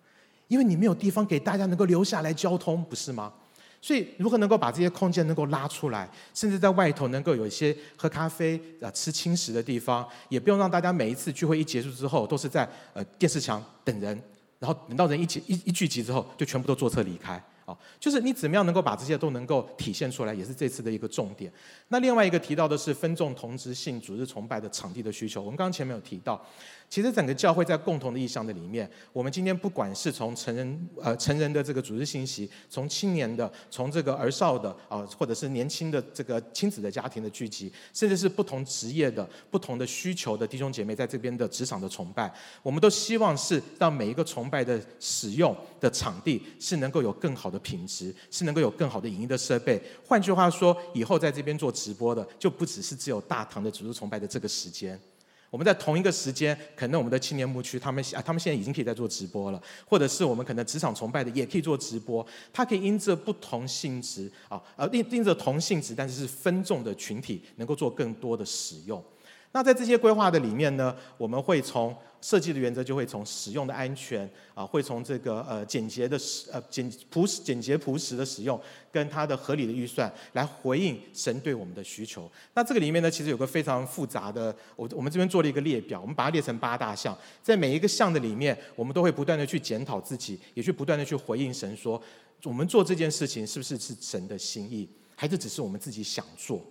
[0.47, 3.33] 因为你没有地方给大家能够留下来交通，不是吗？
[3.81, 14.19] 所以如何能够把这些空间能够拉出来，甚至在外头能够有一些喝咖啡啊、吃轻食的地方，也不用让大家每一次聚会一结束之后都是在呃电视墙等人。
[14.59, 17.41] 然后等到人一起一一聚集之后，就全部都坐车离开。
[17.65, 21.51] 啊，就是你怎么样能够把这些都能够体现出来，也是这次的一个重点。
[21.89, 25.41] 那另外一个提到的是分众同质性组织崇拜的场地的需求。
[25.41, 26.41] 我们刚刚前面有提到，
[26.89, 47.57] 其实整个教会在共同的意向的里面，我们今天不管是从成人呃成人的这个主日信息，从青年的，从这个儿少的啊，或者是年轻的这个亲子的家庭的聚集，甚至是不同职业的不同的需求的弟兄姐妹在这边的职场的崇拜，我们都希望是让每一个崇拜的使用的场地是能够有更好的。
[47.67, 49.81] 品质是能够有更好的影音的设备。
[50.05, 54.97] 换句话说，以后在这边做直播的，就不只是只有大堂的主日崇拜的这个时间。
[55.49, 62.25] 我们在同一个时间，可能我们的青年牧区，他们啊，他们现在已经可以在做直播了，或者是我们可能职场崇拜的，也可以做直播。
[62.51, 69.03] 它可以因着不同性质啊，呃，因因着同性质，但是是分众的群体，能够做更多的使用。
[69.51, 78.59] 那在这些规划的里面呢，我们会从设计的原则，就会从使用的安全啊，会从这个呃简洁的使呃简朴实简洁朴实的使用，
[78.91, 82.29] 跟它的合理的预算来回应神对我们的需求。
[82.55, 92.01] 那这个里面呢，其实有个非常复杂的，我我们这边做了一个列表，我们把它列成八大项，在每一个项的里面，我们都会不断的去检讨自己，也去不断的去回应神说，
[92.43, 96.63] 我们做这件事情是不是是神的心意，还是只是我们自己想做？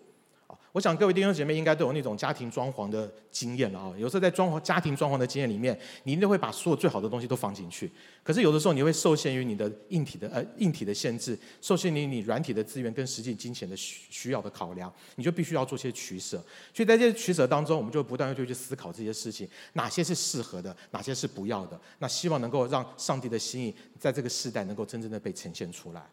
[0.77, 3.95] 我想各位弟兄姐妹应该都有那种家庭装潢的经验了啊。
[3.97, 7.91] 有时候在装潢家庭装潢的经验里面，你一定会把所有最好的东西都放进去。
[8.23, 16.37] 可是有的时候你会受限于你的硬体的呃硬体的限制，受限于你软体的资源跟实际金钱的需需要的考量，你就必须要做些取舍。
[16.75, 21.81] 所以在这些取舍当中，我们就不断的就去思考这些事情，哪些是适合的，哪些是不要的。
[22.01, 26.07] 那希望能够让上帝的心意在这个世代能够真正的被呈现出来。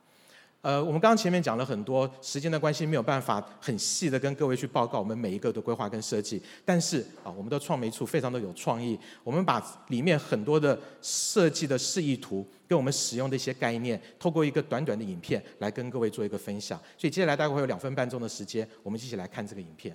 [0.63, 6.41] 呃，我们刚刚前面讲了很多，时间的关系没有办法很细的跟各位去报告我们每一个的规划跟设计。
[6.63, 16.79] 但是啊，我们的创媒处非常的有创意，我们把里面很多的设计的示意图跟我们使用的一些概念，透过一个短短的影片来跟各位做一个分享。
[16.97, 19.93] 所以接下来大概会有两分半钟的时间，我们一起来看这个影片。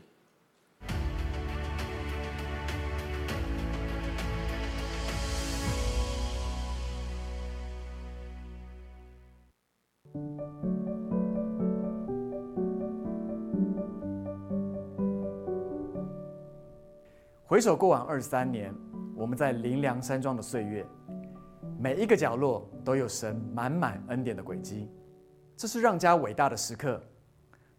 [17.48, 18.74] 回首过往二十三年，
[19.16, 20.86] 我们在林良山庄的岁月，
[21.80, 24.86] 每一个角落都有神满满恩典的轨迹。
[25.56, 27.02] 这是让家伟大的时刻。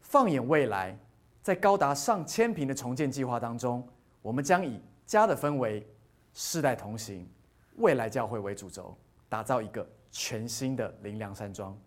[0.02, 0.98] 放眼未来，
[1.44, 3.88] 在高达上千坪的重建计划当中，
[4.24, 5.88] 我们将以家的氛围、
[6.34, 7.30] 世代同行、
[7.76, 8.98] 未来教会为主轴，
[9.30, 11.78] 打造一个全新的林良山庄。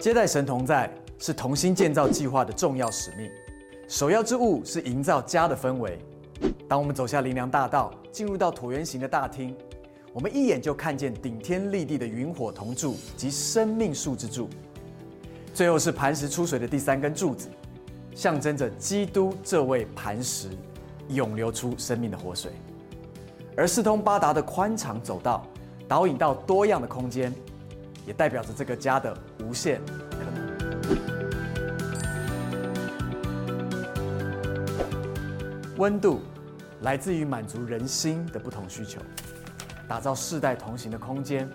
[0.00, 0.90] 接待神同在。
[1.20, 3.30] 是同心建造计划的重要使命，
[3.86, 5.98] 首要之务是营造家的氛围。
[6.66, 9.54] 当我们走下灵粮大道，进入到椭圆形的大厅，
[10.14, 14.48] 我们一眼就看见顶天立地的云火铜柱及生命树之柱，
[15.52, 17.48] 最后是磐石出水的第三根柱子，
[18.14, 20.48] 象征着基督这位磐石
[21.10, 22.50] 涌流出生命的活水。
[23.54, 25.46] 而四通八达的宽敞走道，
[25.86, 27.30] 导引到多样的空间，
[28.06, 29.82] 也代表着这个家的无限。
[35.80, 36.20] 温度
[36.82, 39.00] 来自于满足人心的不同需求，
[39.88, 41.48] 打造世代同行的空间。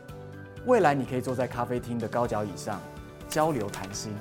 [0.65, 2.81] 未来你可以坐在咖啡厅的高脚椅上
[3.29, 4.11] 交流谈心，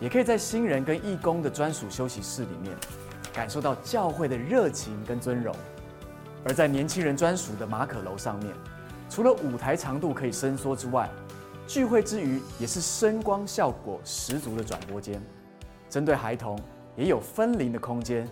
[0.00, 2.74] 也可以在新人跟义工的专属休息室里面
[3.32, 5.54] 感受到教会的热情跟尊荣。
[6.44, 8.52] 而在年轻人专属的马可楼上面，
[9.08, 11.08] 除了舞台长度可以伸缩之外，
[11.64, 15.22] 聚会之余也是声光效果十足的转播间。
[15.88, 16.58] 针对孩童
[16.96, 18.28] 也有分龄的空间。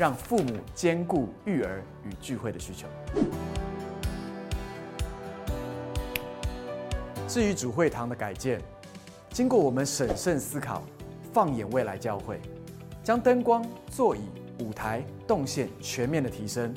[0.00, 2.88] 让父母兼顾育儿与聚会的需求。
[7.28, 8.58] 至于主会堂的改建，
[9.28, 10.82] 经过我们审慎思考，
[11.34, 12.40] 放眼未来教会，
[13.04, 14.20] 将灯光、座椅、
[14.60, 16.72] 舞台、动线全面的提升，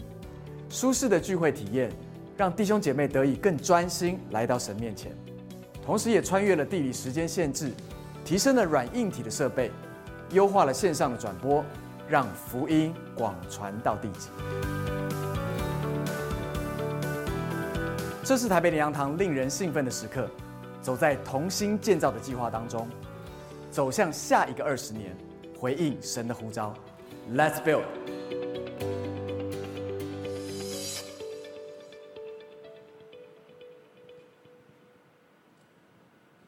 [0.68, 1.90] 舒适的聚会体验，
[2.36, 5.14] 让弟兄姐妹得以更专心来到神面前，
[5.82, 7.72] 同时也穿越了地理时间限制，
[8.26, 9.72] 提升了软硬体的设备，
[10.32, 11.64] 优化了线上的转播。
[12.08, 14.30] 让福音广传到地极。
[18.24, 20.30] 这是台北灵粮堂令人兴奋的时刻，
[20.82, 22.88] 走在同心建造的计划当中，
[23.70, 25.16] 走向下一个二十年，
[25.60, 26.74] 回应神的呼召。
[27.34, 27.84] Let's build。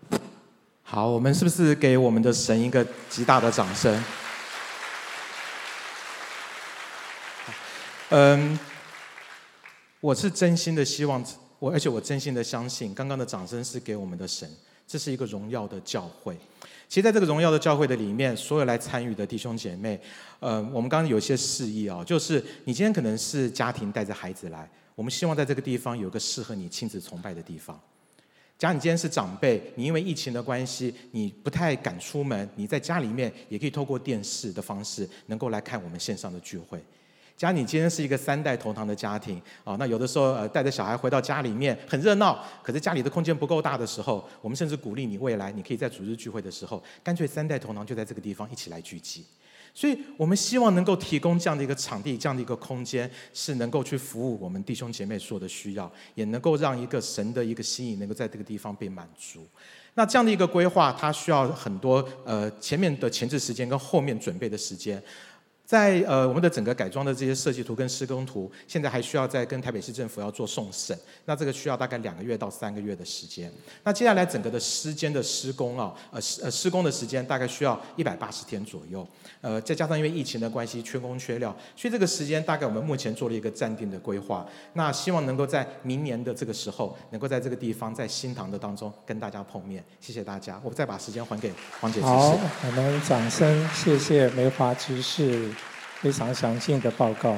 [0.84, 4.02] 好，我们是不是给我们的神一个极大的掌声？
[8.10, 8.58] 嗯，
[10.00, 11.24] 我是真心的希望，
[11.58, 14.48] 我而且我真心的相信，刚刚的掌声是给我们的神，
[14.86, 16.38] 这是一个荣耀的教会。
[16.88, 20.00] 其实，在这个荣耀的教会的里面，所有来参与的弟兄姐妹，
[20.40, 27.80] 呃，我们刚刚有些示意哦，就是你今天可能是家庭带着孩子来，我们希望在这个地方有个适合你亲子崇拜的地方。
[28.60, 36.80] 假如你今天是长辈，你因为疫情的关系，你不太敢出门，你在家里面也可以透过电视的方式，能够来看我们线上的聚会。
[37.38, 49.26] 假如你今天是一个三代同堂的家庭啊，那有的时候呃带着小孩回到家里面很热闹，可是家里的空间不够大的时候，我们甚至鼓励你未来你可以在主日聚会的时候，干脆三代同堂就在这个地方一起来聚集。
[49.74, 59.46] 所以我们希望能够提供这样的一个场地，这样的一个空间，是能够去服务我们弟兄姐妹所有的需要，也能够让一个神的一个心意能够在这个地方被满足。
[59.96, 65.04] 那这样的一个规划，它需要很多呃前面的前置时间跟后面准备的时间。
[65.66, 73.52] 在呃我们的整个改装的这些设计图跟施工图，现在还需要再跟台北市政府要做送审，那这个需要大概两个月到三个月的时间。
[73.84, 79.08] 那接下来整个的施间的施工啊，呃施呃施工的时间大概需要一百八十天左右，
[79.42, 84.46] 呃再加上因为疫情的关系缺工缺料，所以这个时间大概我们目前做了一个暂定的规划。
[84.74, 89.84] 那希望能够在明年的这个时候，能够在这个地方在新塘的当中跟大家碰面。
[90.00, 91.52] 谢谢大家，我再把时间还给
[91.82, 92.00] 黄姐。
[92.02, 92.38] 好，
[92.68, 95.56] 我们掌声谢谢梅华执事。
[96.02, 97.38] 非常详尽的报告，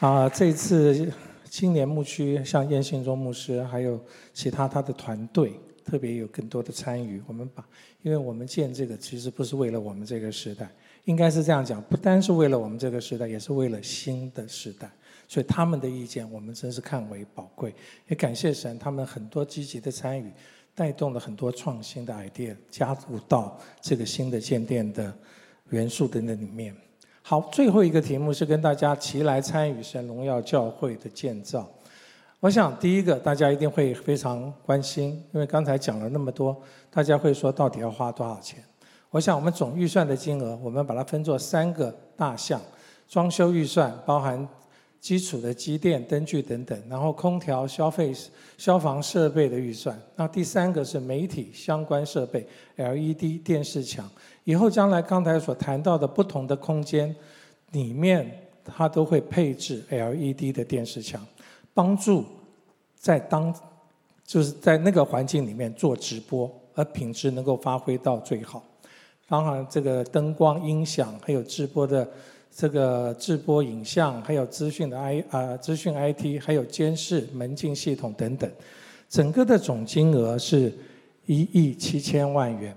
[0.00, 1.10] 啊，这次
[1.50, 4.00] 青年牧区像燕信忠牧师，还有
[4.32, 5.52] 其他他的团队，
[5.84, 7.20] 特别有更多的参与。
[7.26, 7.66] 我们把，
[8.02, 10.70] 因为我们建这个其实不是为了我们这个时代，
[11.04, 14.88] 应该是这样讲，不单是为了我们这个时代，也是为了新的时代。
[15.26, 17.74] 所以他们的意见，我们真是看为宝贵。
[18.06, 20.30] 也感谢神，他们很多积极的参与，
[20.74, 25.12] 带动了很多创新的 idea，加入到这个新的建殿的
[25.70, 26.72] 元素的那里面。
[27.28, 31.68] 好，最后一个题目是跟大家齐来参与神荣耀教会的建造。
[32.38, 36.56] 我想第一个大家一定会非常关心，因为刚才讲了那么多，
[36.88, 38.62] 大家会说到底要花多少钱？
[39.10, 42.60] 我想我们总预算的金额，我们把它分作三个大项：
[43.08, 44.48] 装修预算包含
[45.00, 48.12] 基础的机电灯具等等，然后空调、消费、
[48.56, 50.00] 消防设备的预算。
[50.14, 52.46] 那第三个是媒体相关设备
[52.76, 54.08] ，LED 电视墙。
[54.46, 57.12] 以后将来刚才所谈到的不同的空间
[57.72, 58.30] 里面，
[58.64, 61.20] 它都会配置 LED 的电视墙，
[61.74, 62.24] 帮助
[62.94, 63.52] 在当
[64.24, 68.62] 就是在那个环境里面做直播，而品质能够发挥到最好。
[69.28, 72.08] 当然，这个灯光、音响，还有直播的
[72.54, 78.48] 这个直播影像，还有资讯的 I 啊资讯 IT，还有监视门禁系统等等，
[79.08, 80.72] 整个的总金额是
[81.24, 82.76] 一亿七千万元。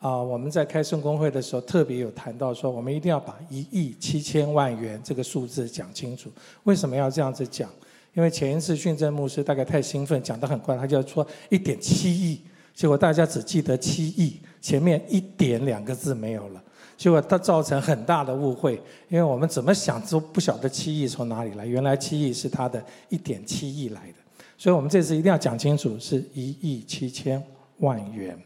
[0.00, 6.30] 啊，我们在开圣公会的时候特别有谈到说，我们一定要把一亿七千万元这个数字讲清楚。
[6.64, 7.68] 为什么要这样子讲？
[8.14, 12.40] 因为前一次训政牧师大概太兴奋，讲得很快，他就说一点七亿，
[12.74, 16.62] 结果大家只记得七亿，前面一点两个字没有了，
[16.96, 18.80] 结果它造成很大的误会。
[19.10, 27.42] 因为我们怎么想都不晓得七亿从哪里来，原来七亿是他的一点七亿来的，所以我们这次一定要讲清楚，是一亿七千
[27.80, 28.36] 万元。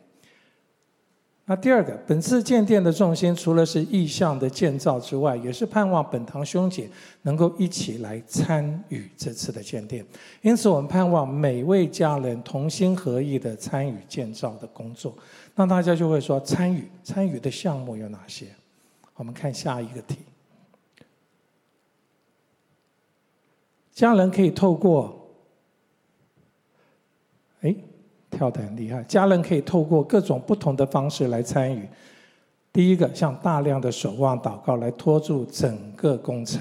[1.47, 6.89] 那第二个，本次建殿的重心，除了是意象的建造之外，也是盼望本堂兄姐
[7.21, 10.03] 能够一起来参与这次的建殿。
[10.41, 15.15] 因此，我们盼望每位家人同心合意的参与建造的工作。
[15.55, 18.47] 那大家就会说，参与参与的项目有哪些？
[19.15, 20.17] 我们看下一个题。
[23.93, 25.29] 家人可以透过，
[27.61, 27.77] 哎。
[28.37, 31.89] 跳得很厉害，家人可以透过各种不同的方式来参与。
[32.73, 36.61] 第一个，像大量的守望祷告来拖住整个工程。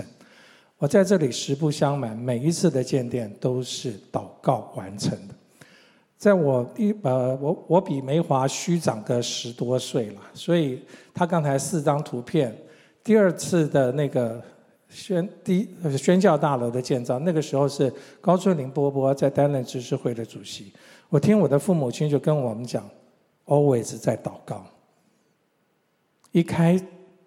[0.78, 5.34] 我在这里实不相瞒，每一次的建殿都是祷告完成的。
[6.18, 10.82] 在我一呃，我我比梅华虚长个十多岁了，所以
[11.14, 12.56] 他刚才四张图片，
[13.04, 14.42] 第二次的那个
[14.88, 15.68] 宣第
[15.98, 20.72] 宣教大楼的建造，那个时候是高春林伯伯在担任执事会的主席。
[21.14, 22.90] 我听我的父母亲就跟我们讲
[23.46, 24.66] ，always 在祷告。
[26.32, 26.76] 一开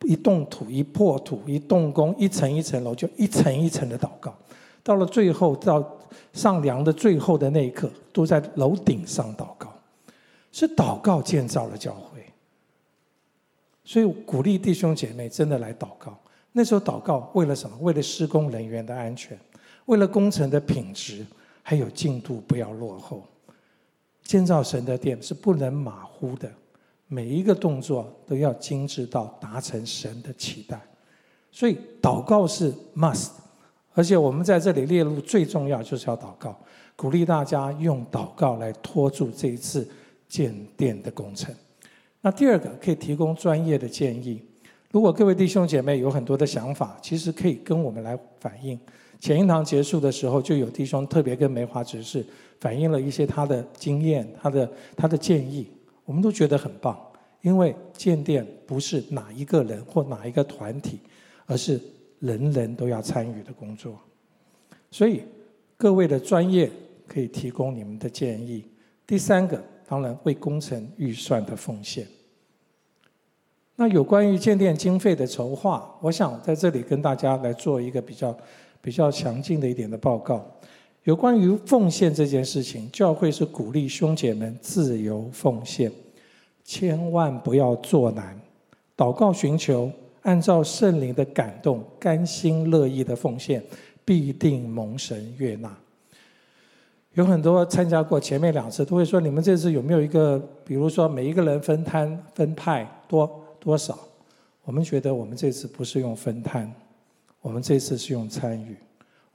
[0.03, 4.35] 一动土，一破土，一动工，一层一层楼，就一层一层的祷告。
[4.83, 5.89] 到了最后，到
[6.33, 9.73] 上梁的最后的那一刻，都在楼顶上祷告。
[10.51, 12.25] 是祷告建造了教会，
[13.85, 16.19] 所以鼓励弟兄姐妹真的来祷告。
[16.51, 17.77] 那时候祷告为了什么？
[17.81, 19.39] 为了施工人员的安全，
[19.85, 21.25] 为了工程的品质，
[21.63, 23.23] 还有进度不要落后。
[24.27, 26.51] 建造神的殿是不能马虎的，
[27.07, 30.81] 每一个动作都要精致到达成神的期待，
[31.53, 33.31] 所以祷告是 must，
[33.95, 36.59] 而且我们在这里列入最重要就是要祷告，
[36.97, 39.89] 鼓励大家用祷告来拖住这一次
[40.29, 41.55] 建殿的工程。
[42.21, 44.43] 那第二个可以提供专业的建议，
[44.91, 48.77] 如果各位弟兄姐妹有很多的想法，其实可以跟我们来反映。
[49.19, 52.25] 前一堂结束的时候，就有弟兄特别跟梅华执事
[52.61, 55.67] 反映了一些他的经验、他的他的建议，
[56.05, 56.97] 我们都觉得很棒。
[57.41, 60.99] 因为建殿不是哪一个人或哪一个团体，
[61.47, 61.81] 而是
[62.19, 63.99] 人人都要参与的工作。
[64.91, 65.23] 所以
[65.77, 66.71] 各位的专业
[67.07, 68.65] 可以提供你们的建议。
[69.07, 72.07] 第三个，当然为工程预算的奉献。
[73.77, 78.37] 那有关于建殿经费的筹划，我想在这里跟大家来做一个比较。
[78.87, 80.49] 比较详尽的一点的报告，
[81.03, 85.91] 有关于奉献这件事情，教会是鼓励兄姐们自由奉献，
[86.63, 88.41] 千万不要做难，
[88.97, 89.91] 祷告寻求，
[90.23, 93.61] 按照圣灵的感动，甘心乐意的奉献，
[94.05, 95.77] 必定蒙神悦纳。
[97.15, 103.29] 有很多参加过前面两次，都会说：你们这次有没有一个，比如说每一个人分摊分派多
[103.59, 103.99] 多少？
[104.63, 106.73] 我们觉得我们这次不是用分摊。
[107.47, 108.75] 我们这次是用参与，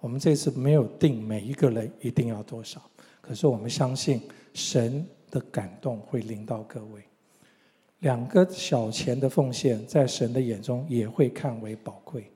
[0.02, 2.82] 我们这次没有定每一个人一定要多少，
[3.22, 4.22] 可是我们相信
[4.54, 7.02] 神的感动会临到各位。
[8.00, 12.30] 两个小钱的奉献，在神的眼中也会看为宝贵，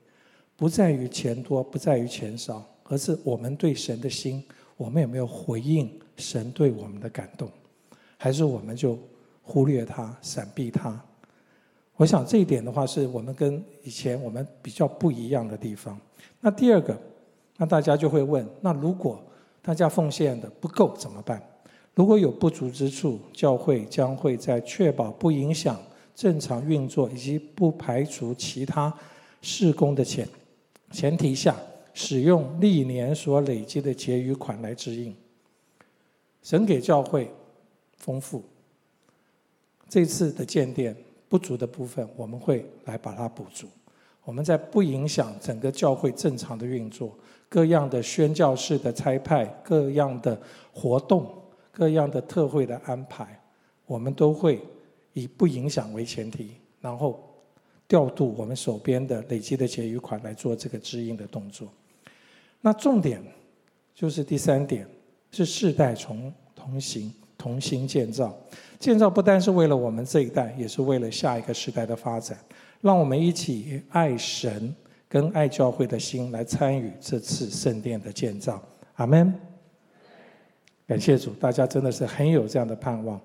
[0.56, 4.42] 不在于钱多，不在于钱少，而是我们对神的心，
[4.78, 7.50] 我们有没有回应神对我们的感动，
[8.16, 8.98] 还是我们就
[9.42, 10.98] 忽略它、闪避它？
[11.96, 15.98] 我想这一点的话，是我们跟以前我们比较不一样的地方。
[16.40, 16.94] 那第二个，
[17.56, 19.18] 那大家就会问：那如果
[19.62, 21.42] 大家奉献的不够怎么办？
[21.94, 25.80] 如果有不足之处，教会将会在确保不影响
[26.14, 28.94] 正常运作以及不排除其他
[29.40, 30.28] 事工的前
[30.90, 31.56] 前提下，
[31.94, 35.16] 使用历年所累积的结余款来支应。
[36.42, 37.32] 神给教会
[37.96, 38.44] 丰富，
[39.88, 40.94] 这次的建殿。
[41.28, 43.66] 不足的部分，我们会来把它补足。
[44.24, 47.16] 我们在不影响整个教会正常的运作，
[47.48, 50.40] 各样的宣教士的差派，各样的
[50.72, 51.32] 活动，
[51.70, 53.40] 各样的特会的安排，
[53.86, 54.60] 我们都会
[55.12, 57.22] 以不影响为前提，然后
[57.86, 61.68] 调度我们手边的累积的结余款来做这个支应的动作。
[62.60, 63.22] 那重点
[63.94, 64.86] 就是第三点，
[65.30, 67.12] 是世代从同行。
[67.38, 68.34] 同心建造，
[68.78, 72.38] 建造不单是为了我们这一代，也是为了下一个时代的发展。
[72.80, 74.74] 让我们一起爱神
[75.08, 78.62] 跟爱教会的心来参与这次圣殿的建造。
[78.96, 79.32] 阿门。
[80.86, 83.20] 感谢主，大家真的是很有这样的盼望。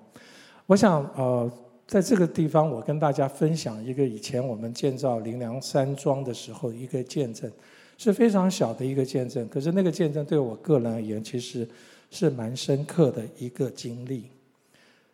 [0.66, 1.50] 我想，呃，
[1.86, 7.50] 在这个地方，我跟大家分享一个以前我们建造灵粮山庄的时候一个见证，
[7.98, 9.48] 是非常小的一个见证。
[9.48, 11.68] 可是那个见证对我个人而言，其实。
[12.14, 14.24] 是蛮深刻的一个经历。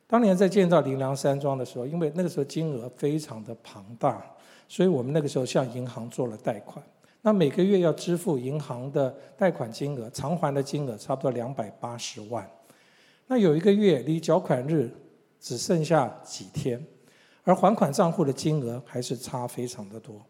[0.08, 4.24] 当年在建造林良山庄的时候，因为那个时候金额非常的庞大，
[4.66, 6.82] 所以我们那个时候向银行做了贷款。
[7.20, 12.48] 那每个月要支付银行的贷款金额，偿还的金额差不多两百八十万。
[13.26, 14.90] 那有一个月离缴款日
[15.38, 16.82] 只剩下几天，
[17.44, 20.24] 而还款账户的金额还是差非常的多。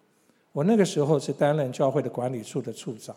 [0.51, 3.15] 我那个时候是担任教会的管理处的处长。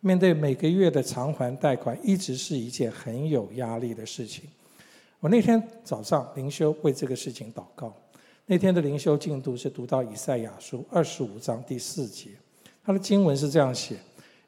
[0.00, 4.48] 面对每个月的偿还贷款，一直是一件很有压力的事情。
[5.20, 7.94] 我那天早上灵修为这个事情祷告。
[8.46, 12.30] 那天的灵修进度是读到以赛亚书二十五章第四节，
[12.82, 13.96] 他的经文是这样写：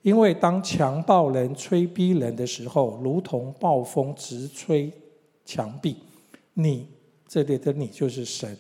[0.01, 4.91] 因为当强暴人吹逼人的时候，如同暴风直吹
[5.45, 5.99] 墙壁，
[6.55, 6.89] 你
[7.29, 8.57] 这里的你就是神，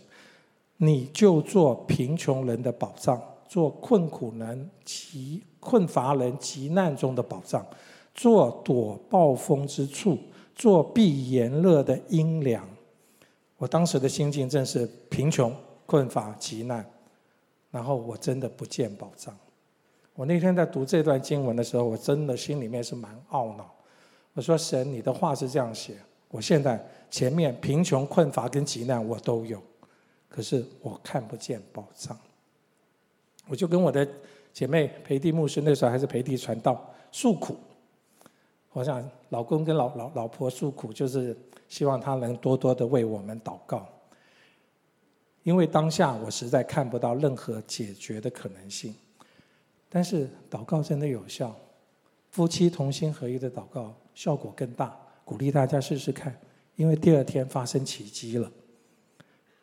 [0.76, 5.42] 你就做贫穷人的保障，做困苦人其。
[5.58, 7.64] 困乏人急难中的保障，
[8.16, 10.18] 做躲暴风之处，
[10.54, 12.68] 做避炎热的阴凉。
[13.56, 15.54] 我当时的心境正是贫穷、
[15.86, 16.84] 困乏、急难，
[17.70, 19.36] 然后我真的不见宝藏。
[20.14, 23.72] 我那天在读这段经文的时候，我真的心里面是蛮懊恼。
[24.34, 25.96] 我说：“神，你的话是这样写，
[26.28, 29.62] 我现在前面贫穷、困乏跟急难我都有，
[30.28, 32.18] 可是我看不见宝藏。”
[33.48, 34.06] 我就跟我的。
[34.54, 37.56] 姐妹培蒂牧师那时候还是培蒂传道诉苦，
[38.72, 41.36] 我想老公跟老老老婆诉苦，就是
[41.68, 43.86] 希望他能多多的为我们祷告，
[45.42, 48.94] 因为当下我实在看不到任何解决的可能性，
[49.88, 51.54] 但是祷告真的有效，
[52.30, 56.34] 夫妻同心合一的祷告效果更大，鼓励大家试试看，
[56.76, 58.50] 因为第二天发生奇迹了，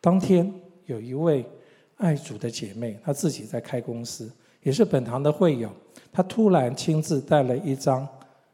[0.00, 0.52] 当天
[0.86, 1.44] 有一位
[1.96, 4.30] 爱主的姐妹，她自己在开公司。
[4.62, 5.70] 也是本堂的会友，
[6.12, 8.06] 她突然亲自带了一张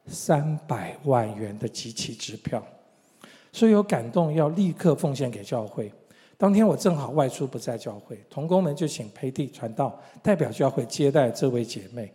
[0.07, 2.65] 三百万元的集齐支票，
[3.53, 5.93] 所以有感动，要立刻奉献给教会。
[6.39, 12.13] 当天我正好外出不在教会，同工们就请培蒂传道代表教会接待这位姐妹。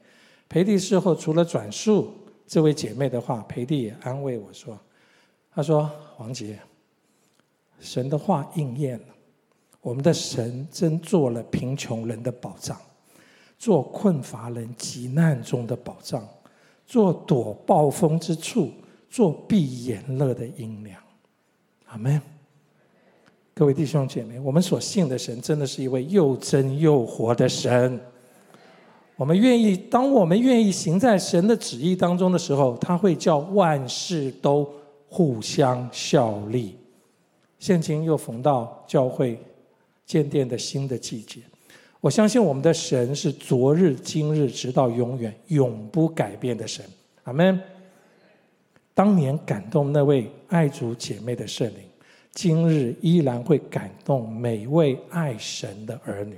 [0.48, 2.14] 培蒂事后除了转述
[2.46, 4.78] 这位姐妹的话，培蒂也安慰我说
[5.54, 6.60] ：“他说黄姐，
[7.80, 9.08] 神的话应验了，
[9.82, 12.78] 我们的神真做了贫穷人的保障。”
[13.58, 16.28] 做困乏人急难中的保障，
[16.92, 18.70] 做躲暴风之处，
[19.10, 21.02] 做避炎热的阴凉。
[21.86, 22.22] 阿门。
[23.54, 27.98] 各位弟兄姐妹，我们所信的神真的是一位又真又活的神。
[29.16, 34.70] 我们愿意，当我们愿意行在神的旨意当中的时候，他会叫万事都
[35.08, 36.76] 互相效力。
[37.58, 39.39] 现今又逢到教会
[40.06, 41.39] 建殿的新的季节。
[42.02, 46.84] 我相信我们的神是昨日、今日，直到永远，永不改变的神。
[47.24, 47.62] 阿门。
[48.95, 51.84] 当年感动那位爱主姐妹的圣灵，
[52.34, 56.36] 今日依然会感动每位爱神的儿女，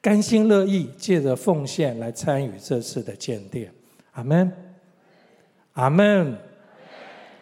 [0.00, 3.70] 甘心乐意借着奉献来参与这次的建殿。
[4.12, 4.50] 阿门。
[5.74, 6.36] 阿门。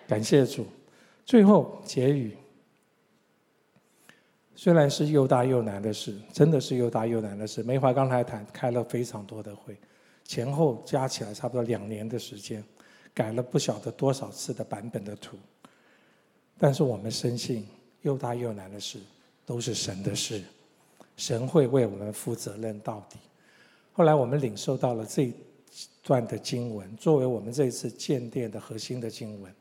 [0.09, 0.67] 感谢主。
[1.25, 2.37] 最后结语。
[4.57, 7.63] 虽然是又大又难的事，真的是又大又难的事。
[7.63, 9.77] 梅华刚才谈开了非常多的会，
[10.25, 12.63] 前后加起来差不多两年的时间，
[13.13, 15.37] 改了不晓得多少次的版本的图。
[16.57, 17.67] 但是我们深信，
[18.03, 18.99] 又大又难的事
[19.45, 20.41] 都是神的事，
[21.17, 23.19] 神会为我们负责任到底。
[23.93, 25.33] 后来我们领受到了这
[26.03, 29.53] 段的经文，作为我们这次建殿的核心的经文。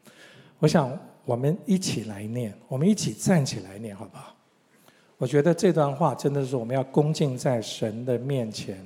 [0.60, 4.36] 我想我们一起来念，我们一起站起来念，好不好？
[5.24, 8.78] 我觉得这段话真的是我们要恭敬在神的面前，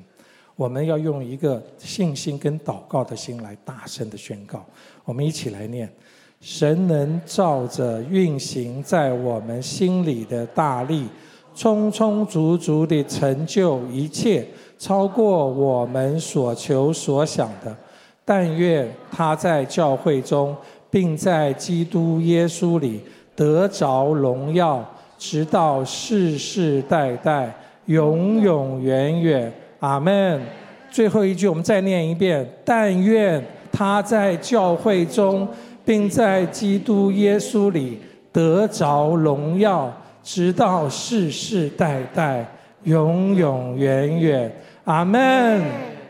[0.55, 4.63] 我们要用一个信心跟祷告的心来大声的宣告。
[5.03, 5.91] 我们一起来念：
[6.39, 11.07] 神能照着运行在我们心里的大力，
[11.55, 14.45] 充充足足的成就一切，
[14.77, 17.75] 超过我们所求所想的。
[18.23, 20.55] 但愿他在教会中，
[20.91, 23.01] 并在基督耶稣里
[23.35, 24.87] 得着荣耀。
[25.17, 27.53] 直到世世代代，
[27.85, 30.41] 永永远远，阿门。
[30.89, 35.47] 最后一句，我们再念一遍：但愿他在教会中，
[35.83, 37.99] 并在基督耶稣里
[38.31, 39.91] 得着荣耀，
[40.23, 42.45] 直到世世代代，
[42.83, 44.51] 永永远远，
[44.85, 45.61] 阿门。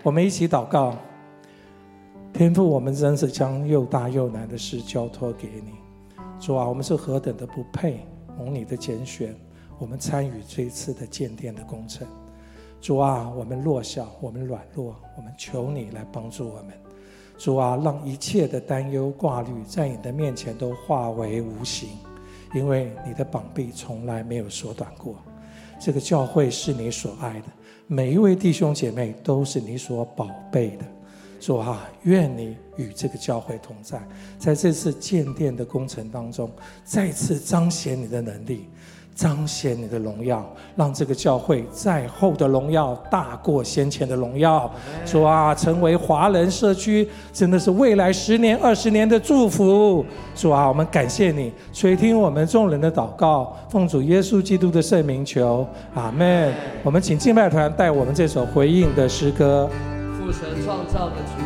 [0.04, 0.96] 我们一起祷告，
[2.34, 5.72] 天父，我们真是将又大又难的事交托给你。
[6.40, 8.00] 主啊，我们是何等的不配。
[8.38, 9.36] 蒙你的拣选，
[9.80, 12.08] 我们参与这一次的建殿的工程。
[12.80, 16.74] 主啊，我们弱小，我们软弱，我们求你来帮助我们。
[17.38, 21.90] 主啊，让一切的担忧挂虑在你的面前都化为无形，
[22.54, 25.16] 因为你的膀臂从来没有缩短过。
[25.80, 27.46] 这个教会是你所爱的，
[27.88, 30.86] 每一位弟兄姐妹都是你所宝贝的。
[31.40, 34.00] 主啊，愿你与这个教会同在，
[34.40, 36.50] 在这次建殿的工程当中，
[36.84, 38.68] 再次彰显你的能力，
[39.16, 44.70] 彰显你的荣耀，让这个教会在后的荣耀大过先前的荣耀。
[45.06, 50.04] 主啊，成为华人社区，真的是未来十年、二十年的祝福。
[50.36, 56.54] 主啊，我们感谢你，垂听我们众人的祷告，奉主耶稣基督的圣名求，阿门。
[56.84, 59.70] 我们请敬拜团带我们这首回应的诗歌。
[60.28, 61.40] 父神创造的主，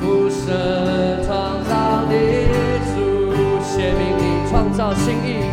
[0.00, 2.14] 父神创造的
[2.88, 5.44] 主，显明你创造心意，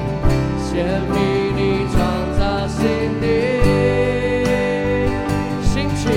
[0.63, 1.19] 显明
[1.53, 1.99] 你创
[2.39, 2.79] 造心
[3.21, 3.25] 意，
[5.63, 6.07] 兴起，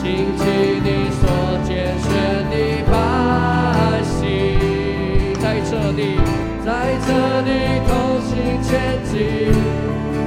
[0.00, 0.42] 兴起
[0.84, 0.88] 你
[1.20, 1.22] 所
[1.68, 2.08] 拣选
[2.48, 2.56] 的
[2.90, 6.16] 百姓，在这里，
[6.64, 7.08] 在这
[7.42, 7.50] 里
[7.86, 8.32] 同心
[8.62, 9.20] 前进，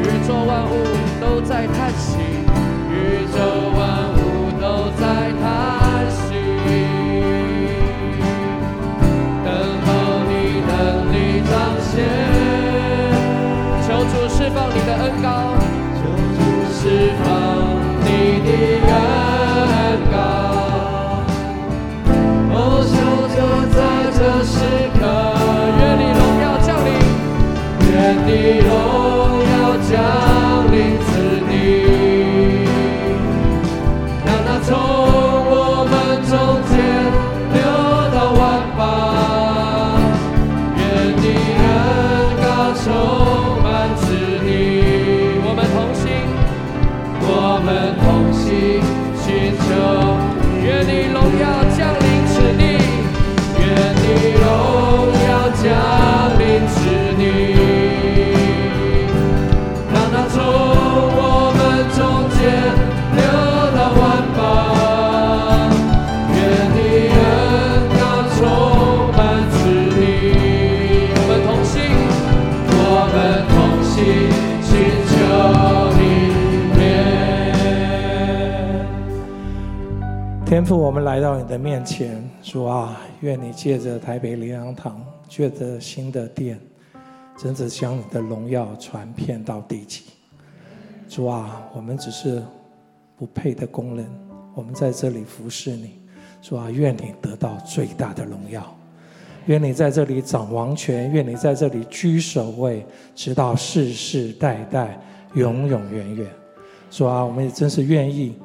[0.03, 0.72] 宇宙万物
[1.20, 2.43] 都在叹息，
[83.56, 86.60] 借着台北灵粮堂，借着新的殿，
[87.38, 90.04] 真的将你的荣耀传遍到地极。
[91.08, 92.43] 主啊，我们只是
[93.16, 94.06] 不配的工人，
[94.56, 96.01] 我们在这里服侍你。
[96.41, 98.76] 主啊，愿你得到最大的荣耀，
[99.45, 102.86] 愿你在这里掌王权，愿你在这里居首位，
[103.16, 104.99] 直到世世代代，
[105.36, 106.28] 永永远远。
[106.91, 108.36] 主啊，我们也真是愿意。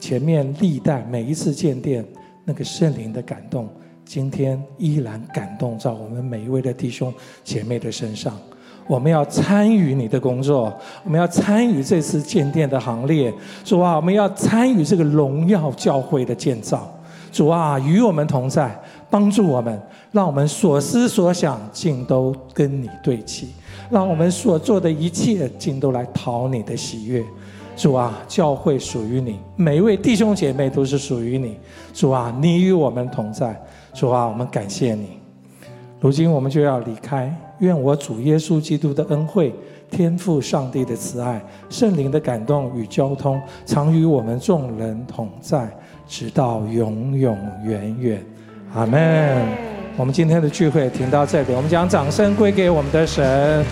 [0.00, 2.04] 前面历代每一次建殿，
[2.44, 3.68] 那个圣灵的感动，
[4.06, 8.32] 今天依然感动在我们每一位的弟兄姐妹的身上。
[8.86, 13.34] 我们要参与你的工作，我们要参与这次建殿的行列。
[13.64, 16.88] 主啊，我们要参与这个荣耀教会的建造。
[17.32, 18.80] 主啊，与我们同在，
[19.10, 19.82] 帮助我们，
[20.12, 23.48] 让我们所思所想尽都跟你对齐，
[23.90, 27.24] 让我们所做的一切尽都来讨你的喜悦。
[27.76, 31.58] 主啊，教会属于你，每一位弟兄姐妹都是属于你。
[31.92, 33.60] 主啊，你与我们同在。
[33.96, 35.18] 主啊，我们感谢你。
[35.98, 39.54] 如今我们就要离开，愿我主耶稣基督的恩惠、
[39.90, 45.66] 天父上帝的慈爱、圣灵的感动与交通，常与我们众人同在，
[46.06, 48.22] 直到永永远远。
[48.74, 49.42] 阿门。
[49.96, 53.64] 我们今天的聚会停到这里，我们将掌声归给我们的神。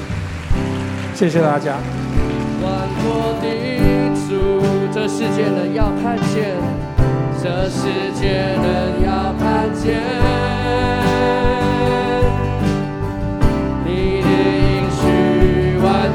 [1.14, 1.76] 谢谢大家。
[4.90, 6.54] 这世界人要看见，
[7.44, 7.82] 这世
[8.14, 10.00] 界人要看见。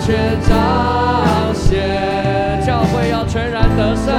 [0.01, 4.15] 全彰显，教会要全然得胜，